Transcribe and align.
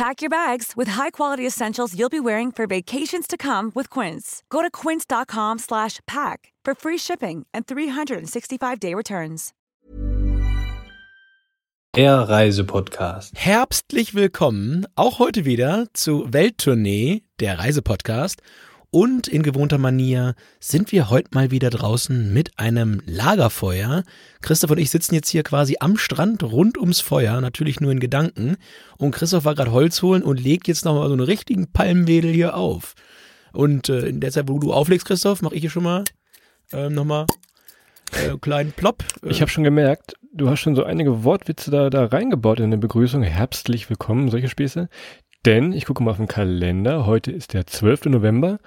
Pack 0.00 0.22
your 0.22 0.30
bags 0.30 0.72
with 0.78 0.88
high-quality 0.88 1.46
essentials 1.46 1.94
you'll 1.94 2.08
be 2.08 2.20
wearing 2.20 2.50
for 2.50 2.66
vacations 2.66 3.26
to 3.26 3.36
come 3.36 3.70
with 3.74 3.90
Quince. 3.90 4.42
Go 4.48 4.62
to 4.62 4.70
quince.com/pack 4.70 6.52
for 6.64 6.74
free 6.74 6.96
shipping 6.96 7.44
and 7.52 7.66
365-day 7.66 8.94
returns. 8.94 9.52
Der 11.94 12.28
Reisepodcast. 12.30 13.34
Herbstlich 13.34 14.14
willkommen, 14.14 14.86
auch 14.94 15.18
heute 15.18 15.44
wieder 15.44 15.88
zu 15.92 16.32
Welttournee, 16.32 17.24
der 17.40 17.58
Reisepodcast. 17.58 18.40
Und 18.92 19.28
in 19.28 19.44
gewohnter 19.44 19.78
Manier 19.78 20.34
sind 20.58 20.90
wir 20.90 21.10
heute 21.10 21.30
mal 21.32 21.52
wieder 21.52 21.70
draußen 21.70 22.32
mit 22.32 22.58
einem 22.58 23.00
Lagerfeuer. 23.06 24.02
Christoph 24.42 24.72
und 24.72 24.78
ich 24.78 24.90
sitzen 24.90 25.14
jetzt 25.14 25.28
hier 25.28 25.44
quasi 25.44 25.76
am 25.78 25.96
Strand 25.96 26.42
rund 26.42 26.76
ums 26.76 27.00
Feuer, 27.00 27.40
natürlich 27.40 27.80
nur 27.80 27.92
in 27.92 28.00
Gedanken. 28.00 28.56
Und 28.98 29.12
Christoph 29.12 29.44
war 29.44 29.54
gerade 29.54 29.70
Holz 29.70 30.02
holen 30.02 30.24
und 30.24 30.40
legt 30.40 30.66
jetzt 30.66 30.84
nochmal 30.84 31.06
so 31.06 31.12
einen 31.12 31.20
richtigen 31.20 31.70
Palmwedel 31.70 32.32
hier 32.32 32.56
auf. 32.56 32.94
Und 33.52 33.88
äh, 33.88 34.08
in 34.08 34.20
der 34.20 34.32
Zeit, 34.32 34.48
wo 34.48 34.58
du 34.58 34.72
auflegst, 34.72 35.06
Christoph, 35.06 35.40
mache 35.40 35.54
ich 35.54 35.60
hier 35.60 35.70
schon 35.70 35.84
mal 35.84 36.02
ähm, 36.72 36.94
nochmal 36.94 37.26
äh, 38.12 38.36
kleinen 38.40 38.72
Plopp. 38.72 39.04
Ich 39.22 39.40
habe 39.40 39.52
schon 39.52 39.62
gemerkt, 39.62 40.14
du 40.32 40.48
hast 40.48 40.60
schon 40.60 40.74
so 40.74 40.82
einige 40.82 41.22
Wortwitze 41.22 41.70
da, 41.70 41.90
da 41.90 42.06
reingebaut 42.06 42.58
in 42.58 42.72
der 42.72 42.78
Begrüßung. 42.78 43.22
Herbstlich 43.22 43.88
willkommen, 43.88 44.30
solche 44.30 44.48
Späße. 44.48 44.88
Denn 45.46 45.72
ich 45.72 45.86
gucke 45.86 46.02
mal 46.02 46.10
auf 46.10 46.18
den 46.18 46.28
Kalender. 46.28 47.06
Heute 47.06 47.32
ist 47.32 47.54
der 47.54 47.66
12. 47.66 48.06
November 48.06 48.58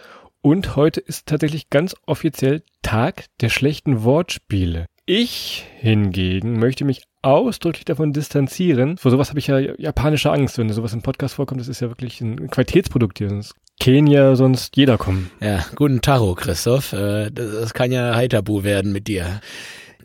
und 0.42 0.76
heute 0.76 1.02
ist 1.02 1.28
tatsächlich 1.28 1.70
ganz 1.70 1.96
offiziell 2.08 2.64
Tag 2.82 3.26
der 3.42 3.50
schlechten 3.50 4.04
Wortspiele. 4.04 4.88
Ich 5.06 5.68
hingegen 5.78 6.58
möchte 6.58 6.84
mich 6.84 7.04
ausdrücklich 7.22 7.86
davon 7.86 8.12
distanzieren. 8.12 8.98
Vor 8.98 9.12
sowas 9.12 9.30
habe 9.30 9.38
ich 9.38 9.48
ja 9.48 9.60
japanische 9.60 10.32
Angst, 10.32 10.58
wenn 10.58 10.72
sowas 10.72 10.94
im 10.94 11.04
Podcast 11.04 11.36
vorkommt. 11.36 11.62
Das 11.62 11.68
ist 11.68 11.80
ja 11.80 11.90
wirklich 11.90 12.22
ein 12.22 12.50
Qualitätsprodukt 12.50 13.20
hier. 13.20 13.30
Sonst 13.30 13.54
käme 13.80 14.10
ja 14.10 14.36
sonst 14.36 14.76
jeder 14.76 14.98
kommen. 14.98 15.30
Ja, 15.42 15.64
guten 15.76 16.02
Taro, 16.02 16.34
Christoph. 16.34 16.94
Äh, 16.94 17.30
das 17.30 17.76
kann 17.76 17.92
ja 17.92 18.16
Heiterbu 18.16 18.64
werden 18.64 18.92
mit 18.92 19.08
dir. 19.08 19.42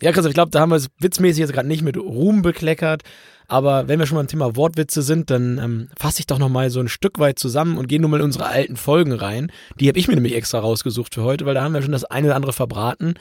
Ja, 0.03 0.13
Christoph, 0.13 0.31
ich 0.31 0.35
glaube, 0.35 0.51
da 0.51 0.61
haben 0.61 0.71
wir 0.71 0.77
es 0.77 0.91
witzmäßig 0.99 1.41
jetzt 1.41 1.53
gerade 1.55 1.69
nicht 1.69 1.83
mit 1.83 1.97
Ruhm 1.97 2.43
bekleckert. 2.43 3.05
Aber 3.49 3.89
wenn 3.89 3.99
wir 3.99 4.07
schon 4.07 4.19
beim 4.19 4.27
Thema 4.27 4.57
Wortwitze 4.57 5.01
sind, 5.01 5.31
dann 5.31 5.59
ähm, 5.59 5.89
fasse 5.99 6.21
ich 6.21 6.27
doch 6.27 6.39
nochmal 6.39 6.69
so 6.69 6.81
ein 6.81 6.89
Stück 6.89 7.19
weit 7.19 7.39
zusammen 7.39 7.79
und 7.79 7.89
gehe 7.89 7.99
nur 7.99 8.11
mal 8.11 8.19
in 8.19 8.27
unsere 8.27 8.47
alten 8.47 8.77
Folgen 8.77 9.13
rein. 9.13 9.51
Die 9.81 9.89
habe 9.89 9.99
ich 9.99 10.07
mir 10.07 10.15
nämlich 10.15 10.35
extra 10.35 10.59
rausgesucht 10.59 11.15
für 11.15 11.23
heute, 11.23 11.47
weil 11.47 11.55
da 11.55 11.63
haben 11.63 11.73
wir 11.73 11.81
schon 11.81 11.93
das 11.93 12.05
eine 12.05 12.29
oder 12.29 12.37
andere 12.37 12.53
verbraten. 12.53 13.15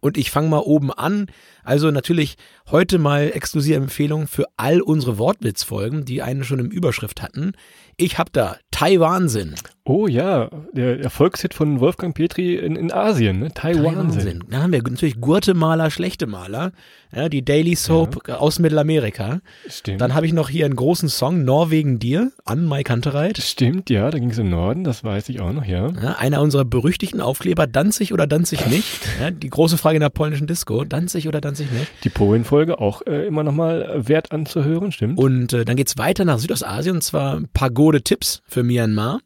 Und 0.00 0.18
ich 0.18 0.30
fange 0.30 0.48
mal 0.48 0.58
oben 0.58 0.92
an. 0.92 1.28
Also 1.62 1.90
natürlich 1.90 2.36
heute 2.70 2.98
mal 2.98 3.30
exklusive 3.32 3.76
Empfehlung 3.76 4.26
für 4.26 4.44
all 4.58 4.82
unsere 4.82 5.16
Wortwitzfolgen, 5.16 6.04
die 6.04 6.20
einen 6.20 6.44
schon 6.44 6.58
im 6.58 6.70
Überschrift 6.70 7.22
hatten. 7.22 7.52
Ich 7.96 8.18
habe 8.18 8.30
da 8.30 8.56
Taiwansinn. 8.70 9.54
Oh 9.84 10.06
ja, 10.06 10.50
der 10.72 11.00
Erfolgshit 11.00 11.54
von 11.54 11.80
Wolfgang 11.80 12.14
Petri 12.14 12.56
in, 12.56 12.76
in 12.76 12.92
Asien, 12.92 13.38
ne? 13.38 13.54
Taiwansinn. 13.54 14.44
Da 14.50 14.62
haben 14.62 14.72
wir 14.72 14.82
natürlich 14.82 15.20
gute 15.22 15.54
Maler, 15.54 15.90
schlechte 15.90 16.26
Maler. 16.26 16.72
Ja, 17.14 17.30
die 17.30 17.44
Daily 17.44 17.74
Soap 17.74 18.28
ja. 18.28 18.36
aus 18.36 18.58
Mittelamerika. 18.58 19.40
Stimmt. 19.78 20.00
Dann 20.00 20.14
habe 20.14 20.26
ich 20.26 20.32
noch 20.32 20.48
hier 20.48 20.64
einen 20.64 20.76
großen 20.76 21.08
Song, 21.08 21.44
Norwegen 21.44 21.98
dir, 21.98 22.32
an 22.44 22.64
Mai 22.64 22.82
Kantereit. 22.82 23.38
Stimmt, 23.38 23.90
ja, 23.90 24.10
da 24.10 24.18
ging 24.18 24.30
es 24.30 24.38
im 24.38 24.50
Norden, 24.50 24.84
das 24.84 25.04
weiß 25.04 25.28
ich 25.28 25.40
auch 25.40 25.52
noch, 25.52 25.64
ja. 25.64 25.90
ja. 25.90 26.12
Einer 26.18 26.40
unserer 26.40 26.64
berüchtigten 26.64 27.20
Aufkleber, 27.20 27.66
Danzig 27.66 28.12
oder 28.12 28.26
Danzig 28.26 28.66
nicht. 28.66 29.00
ja, 29.20 29.30
die 29.30 29.50
große 29.50 29.76
Frage 29.78 29.96
in 29.96 30.00
der 30.00 30.10
polnischen 30.10 30.46
Disco, 30.46 30.84
Danzig 30.84 31.28
oder 31.28 31.40
Danzig 31.40 31.70
nicht. 31.72 31.90
Die 32.04 32.08
Polen-Folge 32.08 32.78
auch 32.80 33.02
äh, 33.06 33.26
immer 33.26 33.42
nochmal 33.42 34.06
wert 34.08 34.32
anzuhören, 34.32 34.92
stimmt. 34.92 35.18
Und 35.18 35.52
äh, 35.52 35.64
dann 35.64 35.76
geht's 35.76 35.98
weiter 35.98 36.24
nach 36.24 36.38
Südostasien, 36.38 36.96
und 36.96 37.02
zwar 37.02 37.40
Pagode-Tipps 37.52 38.42
für 38.46 38.62
Myanmar. 38.62 39.20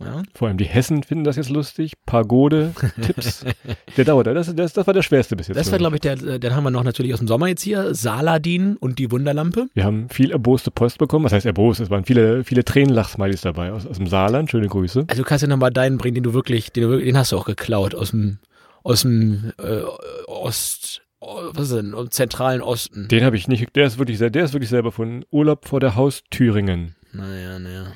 Ja. 0.00 0.22
Vor 0.32 0.46
allem 0.46 0.58
die 0.58 0.64
Hessen 0.64 1.02
finden 1.02 1.24
das 1.24 1.36
jetzt 1.36 1.50
lustig. 1.50 1.94
Pagode-Tipps. 2.06 3.44
der 3.96 4.04
dauert. 4.04 4.28
Das, 4.28 4.54
das, 4.54 4.72
das 4.72 4.86
war 4.86 4.94
der 4.94 5.02
schwerste 5.02 5.34
bis 5.34 5.48
jetzt. 5.48 5.56
Das 5.56 5.72
war, 5.72 5.78
glaube 5.78 5.96
ich, 5.96 6.00
der, 6.00 6.38
den 6.38 6.54
haben 6.54 6.62
wir 6.62 6.70
noch 6.70 6.84
natürlich 6.84 7.12
aus 7.12 7.18
dem 7.18 7.26
Sommer 7.26 7.48
jetzt 7.48 7.62
hier. 7.62 7.94
Saladin 7.94 8.76
und 8.76 9.00
die 9.00 9.10
Wunderlampe. 9.10 9.66
Wir 9.74 9.84
haben 9.84 10.08
viel 10.08 10.30
erboste 10.30 10.70
Post 10.70 10.98
bekommen. 10.98 11.24
Was 11.24 11.32
heißt 11.32 11.46
erbost? 11.46 11.80
Es 11.80 11.90
waren 11.90 12.04
viele, 12.04 12.44
viele 12.44 12.64
Tränenlachsmilies 12.64 13.40
dabei 13.40 13.72
aus, 13.72 13.86
aus 13.86 13.96
dem 13.96 14.06
Saarland. 14.06 14.50
Schöne 14.50 14.68
Grüße. 14.68 15.04
Also 15.08 15.22
du 15.22 15.28
kannst 15.28 15.42
ja 15.42 15.48
nochmal 15.48 15.72
deinen 15.72 15.98
bringen, 15.98 16.14
den 16.14 16.24
du 16.24 16.32
wirklich, 16.32 16.70
den, 16.70 16.84
du, 16.84 16.98
den 16.98 17.18
hast 17.18 17.32
du 17.32 17.36
auch 17.36 17.46
geklaut 17.46 17.96
aus 17.96 18.10
dem, 18.10 18.38
aus 18.84 19.02
dem 19.02 19.52
äh, 19.58 19.82
Ost, 20.28 21.02
was 21.20 21.70
ist 21.70 21.76
denn, 21.76 21.92
im 21.92 22.10
zentralen 22.12 22.62
Osten. 22.62 23.08
Den 23.08 23.24
habe 23.24 23.36
ich 23.36 23.48
nicht, 23.48 23.74
der 23.74 23.86
ist 23.86 23.98
wirklich, 23.98 24.18
der 24.18 24.44
ist 24.44 24.52
wirklich 24.52 24.70
selber 24.70 24.92
von 24.92 25.24
Urlaub 25.32 25.66
vor 25.66 25.80
der 25.80 25.96
Haus 25.96 26.22
Thüringen. 26.30 26.94
Naja, 27.12 27.58
naja. 27.58 27.86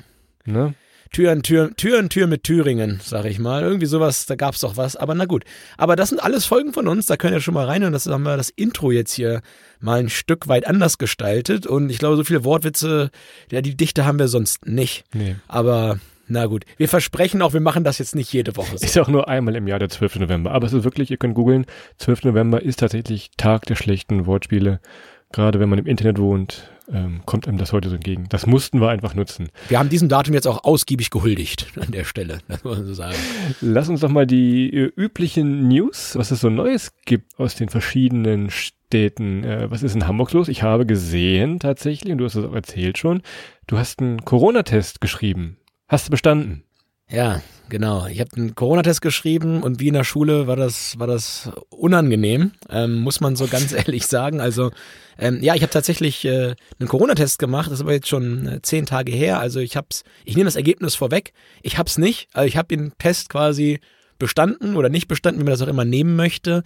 Ne? 0.45 0.73
Tür 1.13 1.31
an 1.31 1.43
Tür, 1.43 1.73
Tür 1.77 1.99
an 1.99 2.09
Tür 2.09 2.27
mit 2.27 2.43
Thüringen, 2.43 2.99
sag 3.01 3.25
ich 3.25 3.39
mal. 3.39 3.61
Irgendwie 3.61 3.85
sowas, 3.85 4.25
da 4.25 4.35
gab's 4.35 4.59
doch 4.59 4.75
was. 4.75 4.95
Aber 4.95 5.15
na 5.15 5.25
gut. 5.25 5.45
Aber 5.77 5.95
das 5.95 6.09
sind 6.09 6.21
alles 6.21 6.45
Folgen 6.45 6.73
von 6.73 6.87
uns, 6.87 7.05
da 7.05 7.15
könnt 7.15 7.33
ihr 7.33 7.39
schon 7.39 7.53
mal 7.53 7.65
rein 7.65 7.83
und 7.83 7.93
das 7.93 8.07
haben 8.07 8.23
wir 8.23 8.35
das 8.35 8.49
Intro 8.49 8.91
jetzt 8.91 9.13
hier 9.13 9.41
mal 9.79 9.99
ein 9.99 10.09
Stück 10.09 10.47
weit 10.47 10.67
anders 10.67 10.97
gestaltet. 10.97 11.67
Und 11.67 11.89
ich 11.89 11.99
glaube, 11.99 12.17
so 12.17 12.23
viele 12.23 12.43
Wortwitze, 12.43 13.11
ja, 13.51 13.61
die 13.61 13.77
Dichte 13.77 14.05
haben 14.05 14.19
wir 14.19 14.27
sonst 14.27 14.65
nicht. 14.65 15.05
Nee. 15.13 15.35
Aber 15.47 15.99
na 16.27 16.47
gut, 16.47 16.65
wir 16.77 16.89
versprechen 16.89 17.41
auch, 17.41 17.53
wir 17.53 17.61
machen 17.61 17.83
das 17.83 17.99
jetzt 17.99 18.15
nicht 18.15 18.33
jede 18.33 18.55
Woche. 18.55 18.77
So. 18.77 18.85
Ist 18.85 18.97
auch 18.97 19.07
nur 19.07 19.27
einmal 19.27 19.55
im 19.55 19.67
Jahr 19.67 19.79
der 19.79 19.89
12. 19.89 20.15
November. 20.19 20.51
Aber 20.51 20.65
es 20.65 20.73
ist 20.73 20.83
wirklich, 20.83 21.11
ihr 21.11 21.17
könnt 21.17 21.35
googeln, 21.35 21.65
12. 21.99 22.23
November 22.23 22.61
ist 22.61 22.79
tatsächlich 22.79 23.29
Tag 23.37 23.65
der 23.67 23.75
schlechten 23.75 24.25
Wortspiele. 24.25 24.79
Gerade 25.31 25.59
wenn 25.59 25.69
man 25.69 25.79
im 25.79 25.85
Internet 25.85 26.19
wohnt, 26.19 26.71
ähm, 26.91 27.21
kommt 27.25 27.47
einem 27.47 27.57
das 27.57 27.73
heute 27.73 27.89
so 27.89 27.95
entgegen. 27.95 28.27
Das 28.29 28.45
mussten 28.45 28.81
wir 28.81 28.89
einfach 28.89 29.15
nutzen. 29.15 29.49
Wir 29.69 29.79
haben 29.79 29.89
diesem 29.89 30.09
Datum 30.09 30.33
jetzt 30.33 30.47
auch 30.47 30.63
ausgiebig 30.63 31.09
gehuldigt 31.09 31.67
an 31.79 31.91
der 31.91 32.03
Stelle, 32.03 32.39
das 32.47 32.63
muss 32.63 32.77
man 32.77 32.85
so 32.85 32.93
sagen. 32.93 33.15
Lass 33.61 33.89
uns 33.89 34.01
doch 34.01 34.09
mal 34.09 34.27
die 34.27 34.73
äh, 34.73 34.91
üblichen 34.95 35.67
News, 35.67 36.15
was 36.15 36.31
es 36.31 36.41
so 36.41 36.49
Neues 36.49 36.91
gibt 37.05 37.39
aus 37.39 37.55
den 37.55 37.69
verschiedenen 37.69 38.49
Städten. 38.49 39.43
Äh, 39.43 39.71
was 39.71 39.83
ist 39.83 39.95
in 39.95 40.07
Hamburg 40.07 40.31
los? 40.33 40.47
Ich 40.47 40.63
habe 40.63 40.85
gesehen 40.85 41.59
tatsächlich, 41.59 42.11
und 42.11 42.19
du 42.19 42.25
hast 42.25 42.35
es 42.35 42.45
auch 42.45 42.53
erzählt 42.53 42.97
schon, 42.97 43.21
du 43.67 43.77
hast 43.77 43.99
einen 43.99 44.23
Corona-Test 44.23 45.01
geschrieben. 45.01 45.57
Hast 45.87 46.07
du 46.07 46.11
bestanden? 46.11 46.63
Ja, 47.13 47.43
genau. 47.69 48.07
Ich 48.07 48.19
habe 48.19 48.31
einen 48.35 48.55
Corona-Test 48.55 48.99
geschrieben 49.03 49.61
und 49.61 49.79
wie 49.79 49.89
in 49.89 49.93
der 49.93 50.03
Schule 50.03 50.47
war 50.47 50.55
das, 50.55 50.97
war 50.97 51.05
das 51.05 51.51
unangenehm, 51.69 52.53
ähm, 52.71 53.01
muss 53.01 53.21
man 53.21 53.35
so 53.35 53.45
ganz 53.45 53.71
ehrlich 53.71 54.07
sagen. 54.07 54.41
Also 54.41 54.71
ähm, 55.19 55.37
ja, 55.43 55.53
ich 55.53 55.61
habe 55.61 55.71
tatsächlich 55.71 56.25
äh, 56.25 56.55
einen 56.79 56.89
Corona-Test 56.89 57.37
gemacht, 57.37 57.67
das 57.67 57.75
ist 57.75 57.81
aber 57.81 57.93
jetzt 57.93 58.07
schon 58.07 58.47
äh, 58.47 58.61
zehn 58.63 58.87
Tage 58.87 59.11
her. 59.11 59.39
Also 59.39 59.59
ich 59.59 59.77
hab's, 59.77 60.03
ich 60.25 60.35
nehme 60.35 60.45
das 60.45 60.55
Ergebnis 60.55 60.95
vorweg. 60.95 61.33
Ich 61.61 61.77
hab's 61.77 61.99
nicht, 61.99 62.29
also 62.33 62.47
ich 62.47 62.57
habe 62.57 62.69
den 62.69 62.93
Test 62.97 63.29
quasi 63.29 63.79
bestanden 64.17 64.75
oder 64.75 64.89
nicht 64.89 65.07
bestanden, 65.07 65.39
wie 65.39 65.43
man 65.43 65.51
das 65.53 65.61
auch 65.61 65.67
immer 65.67 65.85
nehmen 65.85 66.15
möchte. 66.15 66.63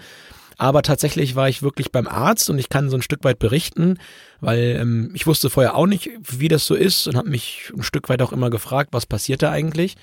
Aber 0.58 0.82
tatsächlich 0.82 1.36
war 1.36 1.48
ich 1.48 1.62
wirklich 1.62 1.92
beim 1.92 2.08
Arzt 2.08 2.50
und 2.50 2.58
ich 2.58 2.70
kann 2.70 2.90
so 2.90 2.98
ein 2.98 3.04
Stück 3.04 3.24
weit 3.24 3.38
berichten, 3.38 4.00
weil 4.42 4.78
ähm, 4.80 5.12
ich 5.14 5.28
wusste 5.28 5.52
vorher 5.52 5.76
auch 5.76 5.86
nicht, 5.86 6.10
wie 6.20 6.48
das 6.48 6.66
so 6.66 6.74
ist 6.74 7.08
und 7.08 7.16
habe 7.16 7.30
mich 7.30 7.72
ein 7.76 7.84
Stück 7.84 8.10
weit 8.10 8.22
auch 8.24 8.32
immer 8.32 8.50
gefragt, 8.50 8.90
was 8.92 9.06
passiert 9.06 9.44
da 9.44 9.52
eigentlich. 9.52 9.96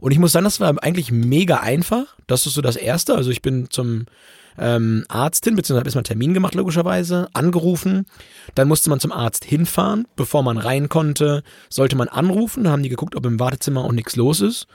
Und 0.00 0.12
ich 0.12 0.18
muss 0.18 0.32
sagen, 0.32 0.44
das 0.44 0.60
war 0.60 0.74
eigentlich 0.82 1.10
mega 1.10 1.56
einfach. 1.56 2.16
Das 2.26 2.46
ist 2.46 2.54
so 2.54 2.62
das 2.62 2.76
Erste. 2.76 3.14
Also 3.14 3.30
ich 3.30 3.42
bin 3.42 3.70
zum 3.70 4.06
ähm, 4.58 5.04
Arzt 5.08 5.44
hin, 5.44 5.56
beziehungsweise 5.56 5.80
habe 5.80 5.88
erstmal 5.88 6.00
einen 6.00 6.04
Termin 6.06 6.34
gemacht, 6.34 6.54
logischerweise, 6.54 7.28
angerufen. 7.32 8.06
Dann 8.54 8.68
musste 8.68 8.90
man 8.90 9.00
zum 9.00 9.12
Arzt 9.12 9.44
hinfahren. 9.44 10.06
Bevor 10.16 10.42
man 10.42 10.58
rein 10.58 10.88
konnte, 10.88 11.42
sollte 11.68 11.96
man 11.96 12.08
anrufen. 12.08 12.64
Da 12.64 12.70
haben 12.70 12.82
die 12.82 12.88
geguckt, 12.88 13.16
ob 13.16 13.26
im 13.26 13.40
Wartezimmer 13.40 13.84
auch 13.84 13.92
nichts 13.92 14.16
los 14.16 14.40
ist. 14.40 14.66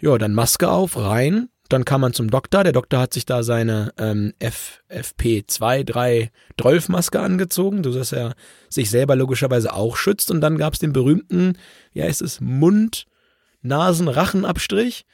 Ja, 0.00 0.18
dann 0.18 0.34
Maske 0.34 0.70
auf, 0.70 0.96
rein. 0.96 1.48
Dann 1.68 1.84
kam 1.84 2.02
man 2.02 2.12
zum 2.12 2.28
Doktor. 2.28 2.64
Der 2.64 2.72
Doktor 2.72 3.00
hat 3.00 3.14
sich 3.14 3.24
da 3.24 3.42
seine 3.42 3.94
ähm, 3.96 4.34
FFP2, 4.40 5.84
3 5.84 6.30
Maske 6.88 7.20
angezogen, 7.20 7.82
so 7.82 7.92
dass 7.94 8.12
er 8.12 8.34
sich 8.68 8.90
selber 8.90 9.16
logischerweise 9.16 9.72
auch 9.72 9.96
schützt. 9.96 10.30
Und 10.30 10.40
dann 10.42 10.58
gab 10.58 10.74
es 10.74 10.80
den 10.80 10.92
berühmten, 10.92 11.56
heißt 11.96 12.20
es, 12.20 12.40
Mund, 12.40 13.06
Nasen, 13.62 14.08
Rachenabstrich. 14.08 15.04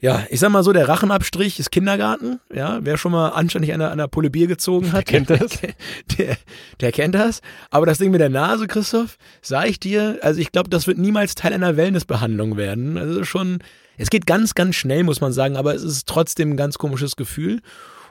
Ja, 0.00 0.26
ich 0.28 0.38
sag 0.40 0.50
mal 0.50 0.62
so, 0.62 0.72
der 0.74 0.86
Rachenabstrich 0.86 1.58
ist 1.58 1.70
Kindergarten. 1.70 2.38
Ja, 2.52 2.80
wer 2.82 2.98
schon 2.98 3.12
mal 3.12 3.30
anständig 3.30 3.72
an 3.72 3.78
der, 3.80 3.90
an 3.90 3.96
der 3.96 4.08
Pulle 4.08 4.28
Bier 4.28 4.46
gezogen 4.46 4.92
hat, 4.92 5.08
Der 5.08 5.20
kennt 5.20 5.30
das. 5.30 5.58
Der, 6.18 6.36
der 6.80 6.92
kennt 6.92 7.14
das. 7.14 7.40
Aber 7.70 7.86
das 7.86 7.96
Ding 7.96 8.10
mit 8.10 8.20
der 8.20 8.28
Nase, 8.28 8.66
Christoph, 8.66 9.16
sag 9.40 9.66
ich 9.66 9.80
dir, 9.80 10.18
also 10.20 10.40
ich 10.40 10.52
glaube, 10.52 10.68
das 10.68 10.86
wird 10.86 10.98
niemals 10.98 11.34
Teil 11.34 11.54
einer 11.54 11.78
Wellnessbehandlung 11.78 12.58
werden. 12.58 12.98
Also 12.98 13.24
schon, 13.24 13.60
es 13.96 14.10
geht 14.10 14.26
ganz, 14.26 14.54
ganz 14.54 14.74
schnell, 14.76 15.04
muss 15.04 15.22
man 15.22 15.32
sagen, 15.32 15.56
aber 15.56 15.74
es 15.74 15.82
ist 15.82 16.06
trotzdem 16.06 16.50
ein 16.50 16.56
ganz 16.58 16.76
komisches 16.76 17.16
Gefühl. 17.16 17.60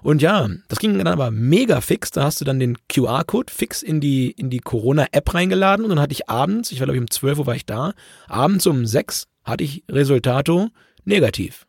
Und 0.04 0.22
ja, 0.22 0.48
das 0.68 0.80
ging 0.80 0.98
dann 0.98 1.08
aber 1.08 1.32
mega 1.32 1.80
fix. 1.82 2.12
Da 2.12 2.26
hast 2.26 2.42
du 2.42 2.46
dann 2.46 2.60
den 2.60 2.78
QR-Code 2.90 3.52
fix 3.52 3.82
in 3.82 4.02
die, 4.02 4.32
in 4.32 4.50
die 4.50 4.60
Corona-App 4.60 5.34
reingeladen 5.34 5.86
und 5.86 5.90
dann 5.90 6.00
hatte 6.00 6.14
ich 6.14 6.30
abends, 6.30 6.72
ich 6.72 6.80
war 6.80 6.88
glaube 6.88 6.98
ich 6.98 7.02
um 7.02 7.10
12 7.10 7.40
Uhr 7.40 7.48
war 7.48 7.56
ich 7.56 7.66
da, 7.66 7.94
abends 8.28 8.68
um 8.68 8.86
6 8.86 9.28
hatte 9.44 9.64
ich 9.64 9.84
Resultato 9.90 10.70
negativ. 11.06 11.66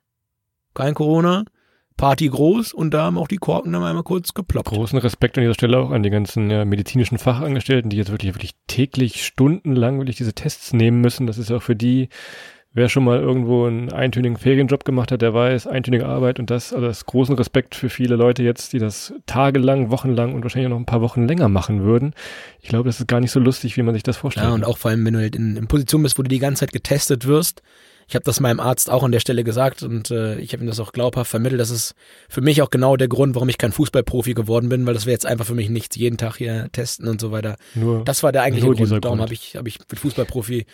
Kein 0.74 0.94
Corona, 0.94 1.44
Party 1.96 2.28
groß 2.28 2.72
und 2.72 2.92
da 2.92 3.04
haben 3.04 3.18
auch 3.18 3.28
die 3.28 3.36
Korken 3.36 3.72
dann 3.72 3.84
einmal 3.84 4.02
kurz 4.02 4.34
geploppt. 4.34 4.68
Großen 4.68 4.98
Respekt 4.98 5.38
an 5.38 5.42
dieser 5.42 5.54
Stelle 5.54 5.78
auch 5.78 5.90
an 5.90 6.02
die 6.02 6.10
ganzen 6.10 6.50
ja, 6.50 6.64
medizinischen 6.64 7.18
Fachangestellten, 7.18 7.88
die 7.88 7.96
jetzt 7.96 8.10
wirklich, 8.10 8.34
wirklich 8.34 8.52
täglich, 8.66 9.24
stundenlang 9.24 9.98
wirklich 9.98 10.16
diese 10.16 10.34
Tests 10.34 10.72
nehmen 10.72 11.00
müssen. 11.00 11.28
Das 11.28 11.38
ist 11.38 11.52
auch 11.52 11.62
für 11.62 11.76
die, 11.76 12.08
wer 12.74 12.88
schon 12.88 13.04
mal 13.04 13.20
irgendwo 13.20 13.66
einen 13.66 13.92
eintönigen 13.92 14.36
Ferienjob 14.36 14.84
gemacht 14.84 15.12
hat, 15.12 15.22
der 15.22 15.32
weiß, 15.32 15.66
eintönige 15.68 16.06
Arbeit 16.06 16.40
und 16.40 16.50
das, 16.50 16.72
also 16.72 16.86
das 16.86 17.06
großen 17.06 17.36
Respekt 17.36 17.76
für 17.76 17.88
viele 17.88 18.16
Leute 18.16 18.42
jetzt, 18.42 18.72
die 18.72 18.78
das 18.78 19.14
tagelang, 19.26 19.90
wochenlang 19.90 20.34
und 20.34 20.42
wahrscheinlich 20.42 20.66
auch 20.66 20.74
noch 20.74 20.80
ein 20.80 20.86
paar 20.86 21.00
Wochen 21.00 21.26
länger 21.26 21.48
machen 21.48 21.84
würden. 21.84 22.14
Ich 22.60 22.68
glaube, 22.68 22.88
das 22.88 22.98
ist 22.98 23.06
gar 23.06 23.20
nicht 23.20 23.30
so 23.30 23.40
lustig, 23.40 23.76
wie 23.76 23.82
man 23.82 23.94
sich 23.94 24.02
das 24.02 24.16
vorstellt. 24.16 24.46
Ja, 24.46 24.52
und 24.52 24.64
auch 24.64 24.76
vor 24.76 24.90
allem, 24.90 25.06
wenn 25.06 25.14
du 25.14 25.20
halt 25.20 25.36
in, 25.36 25.56
in 25.56 25.68
Position 25.68 26.02
bist, 26.02 26.18
wo 26.18 26.22
du 26.22 26.28
die 26.28 26.40
ganze 26.40 26.60
Zeit 26.60 26.72
getestet 26.72 27.26
wirst. 27.26 27.62
Ich 28.06 28.14
habe 28.14 28.24
das 28.24 28.38
meinem 28.38 28.60
Arzt 28.60 28.90
auch 28.90 29.02
an 29.02 29.12
der 29.12 29.20
Stelle 29.20 29.44
gesagt 29.44 29.82
und 29.82 30.10
äh, 30.10 30.38
ich 30.38 30.52
habe 30.52 30.62
ihm 30.62 30.66
das 30.66 30.78
auch 30.78 30.92
glaubhaft 30.92 31.30
vermittelt. 31.30 31.58
Das 31.58 31.70
ist 31.70 31.94
für 32.28 32.42
mich 32.42 32.60
auch 32.60 32.68
genau 32.68 32.96
der 32.96 33.08
Grund, 33.08 33.34
warum 33.34 33.48
ich 33.48 33.56
kein 33.56 33.72
Fußballprofi 33.72 34.34
geworden 34.34 34.68
bin, 34.68 34.84
weil 34.84 34.92
das 34.92 35.06
wäre 35.06 35.14
jetzt 35.14 35.24
einfach 35.24 35.46
für 35.46 35.54
mich 35.54 35.70
nichts, 35.70 35.96
jeden 35.96 36.18
Tag 36.18 36.36
hier 36.36 36.68
testen 36.72 37.08
und 37.08 37.18
so 37.18 37.32
weiter. 37.32 37.56
Nur, 37.74 38.04
Das 38.04 38.22
war 38.22 38.30
der 38.30 38.42
eigentliche 38.42 38.66
nur 38.66 38.76
Grund. 38.76 39.04
Darum 39.04 39.22
habe 39.22 39.32
ich, 39.32 39.56
hab 39.56 39.66
ich 39.66 39.78
mit 39.90 39.98
Fußballprofi, 39.98 40.66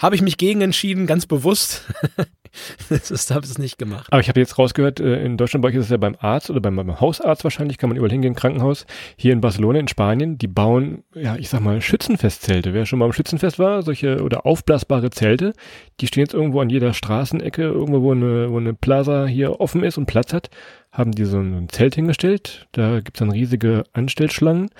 habe 0.00 0.14
ich 0.14 0.22
mich 0.22 0.36
gegen 0.36 0.60
entschieden, 0.60 1.06
ganz 1.06 1.26
bewusst. 1.26 1.84
das 2.88 3.30
habe 3.30 3.44
es 3.44 3.58
nicht 3.58 3.78
gemacht. 3.78 4.06
Aber 4.10 4.20
ich 4.20 4.28
habe 4.28 4.40
jetzt 4.40 4.58
rausgehört, 4.58 5.00
äh, 5.00 5.24
in 5.24 5.36
Deutschland 5.36 5.62
bei 5.62 5.68
euch 5.68 5.74
ist 5.74 5.84
es 5.84 5.90
ja 5.90 5.96
beim 5.96 6.16
Arzt 6.18 6.50
oder 6.50 6.60
beim, 6.60 6.76
beim 6.76 7.00
Hausarzt 7.00 7.44
wahrscheinlich, 7.44 7.78
kann 7.78 7.90
man 7.90 7.96
überall 7.96 8.12
hingehen, 8.12 8.34
Krankenhaus. 8.34 8.86
Hier 9.16 9.32
in 9.32 9.40
Barcelona, 9.40 9.78
in 9.80 9.88
Spanien, 9.88 10.38
die 10.38 10.46
bauen, 10.46 11.04
ja, 11.14 11.36
ich 11.36 11.48
sag 11.48 11.60
mal, 11.60 11.80
Schützenfestzelte. 11.80 12.74
Wer 12.74 12.86
schon 12.86 12.98
mal 12.98 13.06
am 13.06 13.12
Schützenfest 13.12 13.58
war, 13.58 13.82
solche 13.82 14.22
oder 14.22 14.46
aufblasbare 14.46 15.10
Zelte, 15.10 15.52
die 16.00 16.06
stehen 16.06 16.22
jetzt 16.22 16.34
irgendwo 16.34 16.60
an 16.60 16.70
jeder 16.70 16.92
Straßenecke, 16.92 17.62
irgendwo, 17.62 18.02
wo 18.02 18.12
eine, 18.12 18.50
wo 18.50 18.58
eine 18.58 18.74
Plaza 18.74 19.26
hier 19.26 19.60
offen 19.60 19.82
ist 19.82 19.98
und 19.98 20.06
Platz 20.06 20.32
hat, 20.32 20.50
haben 20.92 21.12
die 21.12 21.24
so 21.24 21.38
ein 21.38 21.68
Zelt 21.68 21.94
hingestellt. 21.96 22.68
Da 22.72 23.00
gibt's 23.00 23.18
dann 23.18 23.30
riesige 23.30 23.84
Anstellschlangen. 23.92 24.70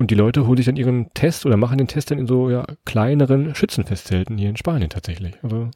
Und 0.00 0.12
die 0.12 0.14
Leute 0.14 0.46
holen 0.46 0.56
sich 0.56 0.66
dann 0.66 0.76
ihren 0.76 1.12
Test 1.12 1.44
oder 1.44 1.56
machen 1.56 1.76
den 1.76 1.88
Test 1.88 2.10
dann 2.10 2.18
in 2.18 2.28
so 2.28 2.50
ja, 2.50 2.64
kleineren 2.84 3.56
Schützenfestzelten 3.56 4.38
hier 4.38 4.48
in 4.48 4.56
Spanien 4.56 4.90
tatsächlich. 4.90 5.34
Also 5.42 5.70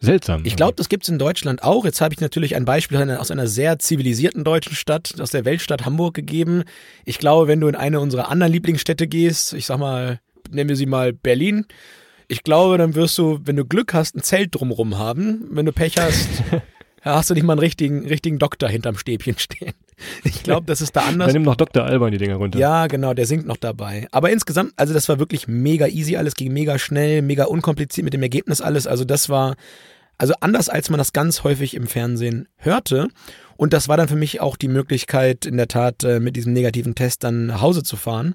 seltsam. 0.00 0.42
Ich 0.44 0.56
glaube, 0.56 0.74
das 0.76 0.88
gibt's 0.88 1.10
in 1.10 1.18
Deutschland 1.18 1.62
auch. 1.62 1.84
Jetzt 1.84 2.00
habe 2.00 2.14
ich 2.14 2.20
natürlich 2.20 2.56
ein 2.56 2.64
Beispiel 2.64 2.98
aus 3.12 3.30
einer 3.30 3.46
sehr 3.46 3.78
zivilisierten 3.78 4.44
deutschen 4.44 4.74
Stadt, 4.74 5.20
aus 5.20 5.30
der 5.30 5.44
Weltstadt 5.44 5.84
Hamburg 5.84 6.14
gegeben. 6.14 6.64
Ich 7.04 7.18
glaube, 7.18 7.48
wenn 7.48 7.60
du 7.60 7.68
in 7.68 7.74
eine 7.74 8.00
unserer 8.00 8.30
anderen 8.30 8.52
Lieblingsstädte 8.52 9.06
gehst, 9.06 9.52
ich 9.52 9.66
sag 9.66 9.78
mal, 9.78 10.20
nennen 10.50 10.70
wir 10.70 10.76
sie 10.76 10.86
mal 10.86 11.12
Berlin, 11.12 11.66
ich 12.28 12.42
glaube, 12.42 12.78
dann 12.78 12.94
wirst 12.94 13.18
du, 13.18 13.40
wenn 13.44 13.56
du 13.56 13.64
Glück 13.64 13.94
hast, 13.94 14.16
ein 14.16 14.22
Zelt 14.22 14.54
drumrum 14.54 14.98
haben. 14.98 15.46
Wenn 15.50 15.66
du 15.66 15.72
Pech 15.72 15.96
hast, 15.98 16.28
hast 17.14 17.30
du 17.30 17.34
nicht 17.34 17.44
mal 17.44 17.52
einen 17.52 17.60
richtigen, 17.60 18.06
richtigen 18.06 18.38
Doktor 18.38 18.68
hinterm 18.68 18.98
Stäbchen 18.98 19.38
stehen. 19.38 19.72
Ich 20.24 20.42
glaube, 20.42 20.66
das 20.66 20.80
ist 20.80 20.94
da 20.94 21.02
anders. 21.02 21.28
Dann 21.28 21.34
nimm 21.34 21.42
noch 21.42 21.56
Dr. 21.56 21.84
Alban 21.84 22.12
die 22.12 22.18
Dinger 22.18 22.36
runter. 22.36 22.58
Ja, 22.58 22.86
genau, 22.86 23.14
der 23.14 23.26
singt 23.26 23.46
noch 23.46 23.56
dabei. 23.56 24.06
Aber 24.10 24.30
insgesamt, 24.30 24.72
also 24.76 24.92
das 24.92 25.08
war 25.08 25.18
wirklich 25.18 25.48
mega 25.48 25.86
easy, 25.86 26.16
alles 26.16 26.34
ging 26.34 26.52
mega 26.52 26.78
schnell, 26.78 27.22
mega 27.22 27.44
unkompliziert 27.44 28.04
mit 28.04 28.12
dem 28.12 28.22
Ergebnis 28.22 28.60
alles. 28.60 28.86
Also 28.86 29.04
das 29.04 29.28
war, 29.28 29.54
also 30.18 30.34
anders 30.40 30.68
als 30.68 30.90
man 30.90 30.98
das 30.98 31.12
ganz 31.12 31.44
häufig 31.44 31.74
im 31.74 31.86
Fernsehen 31.86 32.48
hörte. 32.56 33.08
Und 33.56 33.72
das 33.72 33.88
war 33.88 33.96
dann 33.96 34.08
für 34.08 34.16
mich 34.16 34.40
auch 34.40 34.56
die 34.56 34.68
Möglichkeit, 34.68 35.46
in 35.46 35.56
der 35.56 35.68
Tat 35.68 36.04
äh, 36.04 36.20
mit 36.20 36.36
diesem 36.36 36.52
negativen 36.52 36.94
Test 36.94 37.24
dann 37.24 37.46
nach 37.46 37.62
Hause 37.62 37.82
zu 37.82 37.96
fahren. 37.96 38.34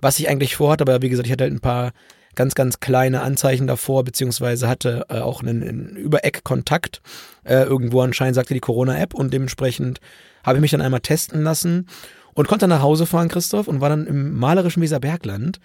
Was 0.00 0.18
ich 0.18 0.30
eigentlich 0.30 0.56
vorhatte, 0.56 0.82
aber 0.82 1.02
wie 1.02 1.10
gesagt, 1.10 1.26
ich 1.26 1.32
hatte 1.32 1.44
halt 1.44 1.52
ein 1.52 1.60
paar 1.60 1.92
ganz, 2.34 2.54
ganz 2.54 2.80
kleine 2.80 3.20
Anzeichen 3.22 3.66
davor, 3.66 4.04
beziehungsweise 4.04 4.68
hatte 4.68 5.06
äh, 5.08 5.18
auch 5.18 5.42
einen, 5.42 5.62
einen 5.62 5.96
Übereck-Kontakt. 5.96 7.02
Äh, 7.44 7.62
irgendwo 7.64 8.00
anscheinend 8.00 8.34
sagte 8.36 8.54
die 8.54 8.60
Corona-App 8.60 9.14
und 9.14 9.32
dementsprechend 9.32 10.00
habe 10.44 10.58
ich 10.58 10.62
mich 10.62 10.70
dann 10.70 10.80
einmal 10.80 11.00
testen 11.00 11.42
lassen 11.42 11.88
und 12.34 12.48
konnte 12.48 12.62
dann 12.64 12.70
nach 12.70 12.82
Hause 12.82 13.06
fahren, 13.06 13.28
Christoph, 13.28 13.68
und 13.68 13.80
war 13.80 13.90
dann 13.90 14.06
im 14.06 14.36
malerischen 14.38 14.82
Weserbergland 14.82 15.60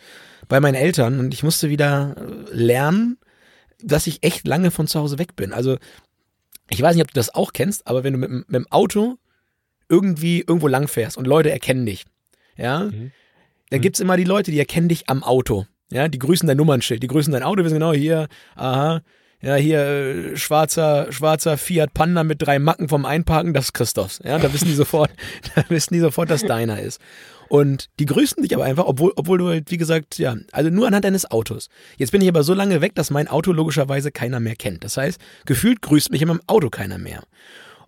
bei 0.49 0.59
meinen 0.59 0.75
Eltern 0.75 1.19
und 1.19 1.33
ich 1.33 1.43
musste 1.43 1.69
wieder 1.69 2.15
äh, 2.17 2.53
lernen, 2.55 3.17
dass 3.81 4.07
ich 4.07 4.23
echt 4.23 4.47
lange 4.47 4.71
von 4.71 4.87
zu 4.87 4.99
Hause 4.99 5.19
weg 5.19 5.35
bin. 5.35 5.53
Also 5.53 5.77
ich 6.69 6.81
weiß 6.81 6.95
nicht, 6.95 7.03
ob 7.03 7.09
du 7.11 7.19
das 7.19 7.33
auch 7.33 7.53
kennst, 7.53 7.87
aber 7.87 8.03
wenn 8.03 8.13
du 8.13 8.19
mit, 8.19 8.29
dem- 8.29 8.45
mit 8.47 8.55
dem 8.55 8.67
Auto 8.71 9.17
irgendwie 9.89 10.39
irgendwo 10.41 10.67
lang 10.67 10.87
fährst 10.89 11.17
und 11.17 11.25
Leute 11.27 11.49
erkennen 11.51 11.85
dich, 11.85 12.05
ja, 12.57 12.85
Mhm. 12.85 13.11
dann 13.69 13.81
gibt's 13.81 13.99
immer 13.99 14.17
die 14.17 14.23
Leute, 14.25 14.51
die 14.51 14.59
erkennen 14.59 14.89
dich 14.89 15.09
am 15.09 15.23
Auto. 15.23 15.65
Ja, 15.91 16.07
die 16.07 16.19
grüßen 16.19 16.47
dein 16.47 16.57
Nummernschild, 16.57 17.01
die 17.01 17.07
grüßen 17.07 17.31
dein 17.31 17.43
Auto, 17.43 17.63
wissen 17.63 17.75
genau 17.75 17.93
hier, 17.93 18.27
aha, 18.55 19.01
ja, 19.41 19.55
hier 19.55 19.79
äh, 19.79 20.37
schwarzer, 20.37 21.11
schwarzer 21.11 21.57
Fiat 21.57 21.93
Panda 21.93 22.23
mit 22.23 22.41
drei 22.41 22.59
Macken 22.59 22.89
vom 22.89 23.05
Einparken, 23.05 23.53
das 23.53 23.65
ist 23.65 23.73
Christophs. 23.73 24.19
Ja, 24.23 24.39
da 24.39 24.51
wissen 24.51 24.67
die 24.67 24.73
sofort, 24.75 25.11
da 25.55 25.63
wissen 25.69 25.93
die 25.93 25.99
sofort, 25.99 26.29
dass 26.29 26.43
deiner 26.43 26.81
ist. 26.81 26.99
Und 27.49 27.89
die 27.99 28.05
grüßen 28.05 28.43
dich 28.43 28.53
aber 28.53 28.65
einfach, 28.65 28.85
obwohl, 28.85 29.13
obwohl 29.15 29.37
du 29.37 29.47
halt, 29.47 29.71
wie 29.71 29.77
gesagt, 29.77 30.17
ja, 30.17 30.35
also 30.51 30.69
nur 30.69 30.87
anhand 30.87 31.05
deines 31.05 31.29
Autos. 31.31 31.69
Jetzt 31.95 32.11
bin 32.11 32.21
ich 32.21 32.27
aber 32.27 32.43
so 32.43 32.53
lange 32.53 32.81
weg, 32.81 32.95
dass 32.95 33.09
mein 33.09 33.27
Auto 33.29 33.53
logischerweise 33.53 34.11
keiner 34.11 34.39
mehr 34.41 34.55
kennt. 34.55 34.83
Das 34.83 34.97
heißt, 34.97 35.21
gefühlt 35.45 35.81
grüßt 35.81 36.11
mich 36.11 36.21
in 36.21 36.27
meinem 36.27 36.41
Auto 36.47 36.69
keiner 36.69 36.97
mehr. 36.97 37.23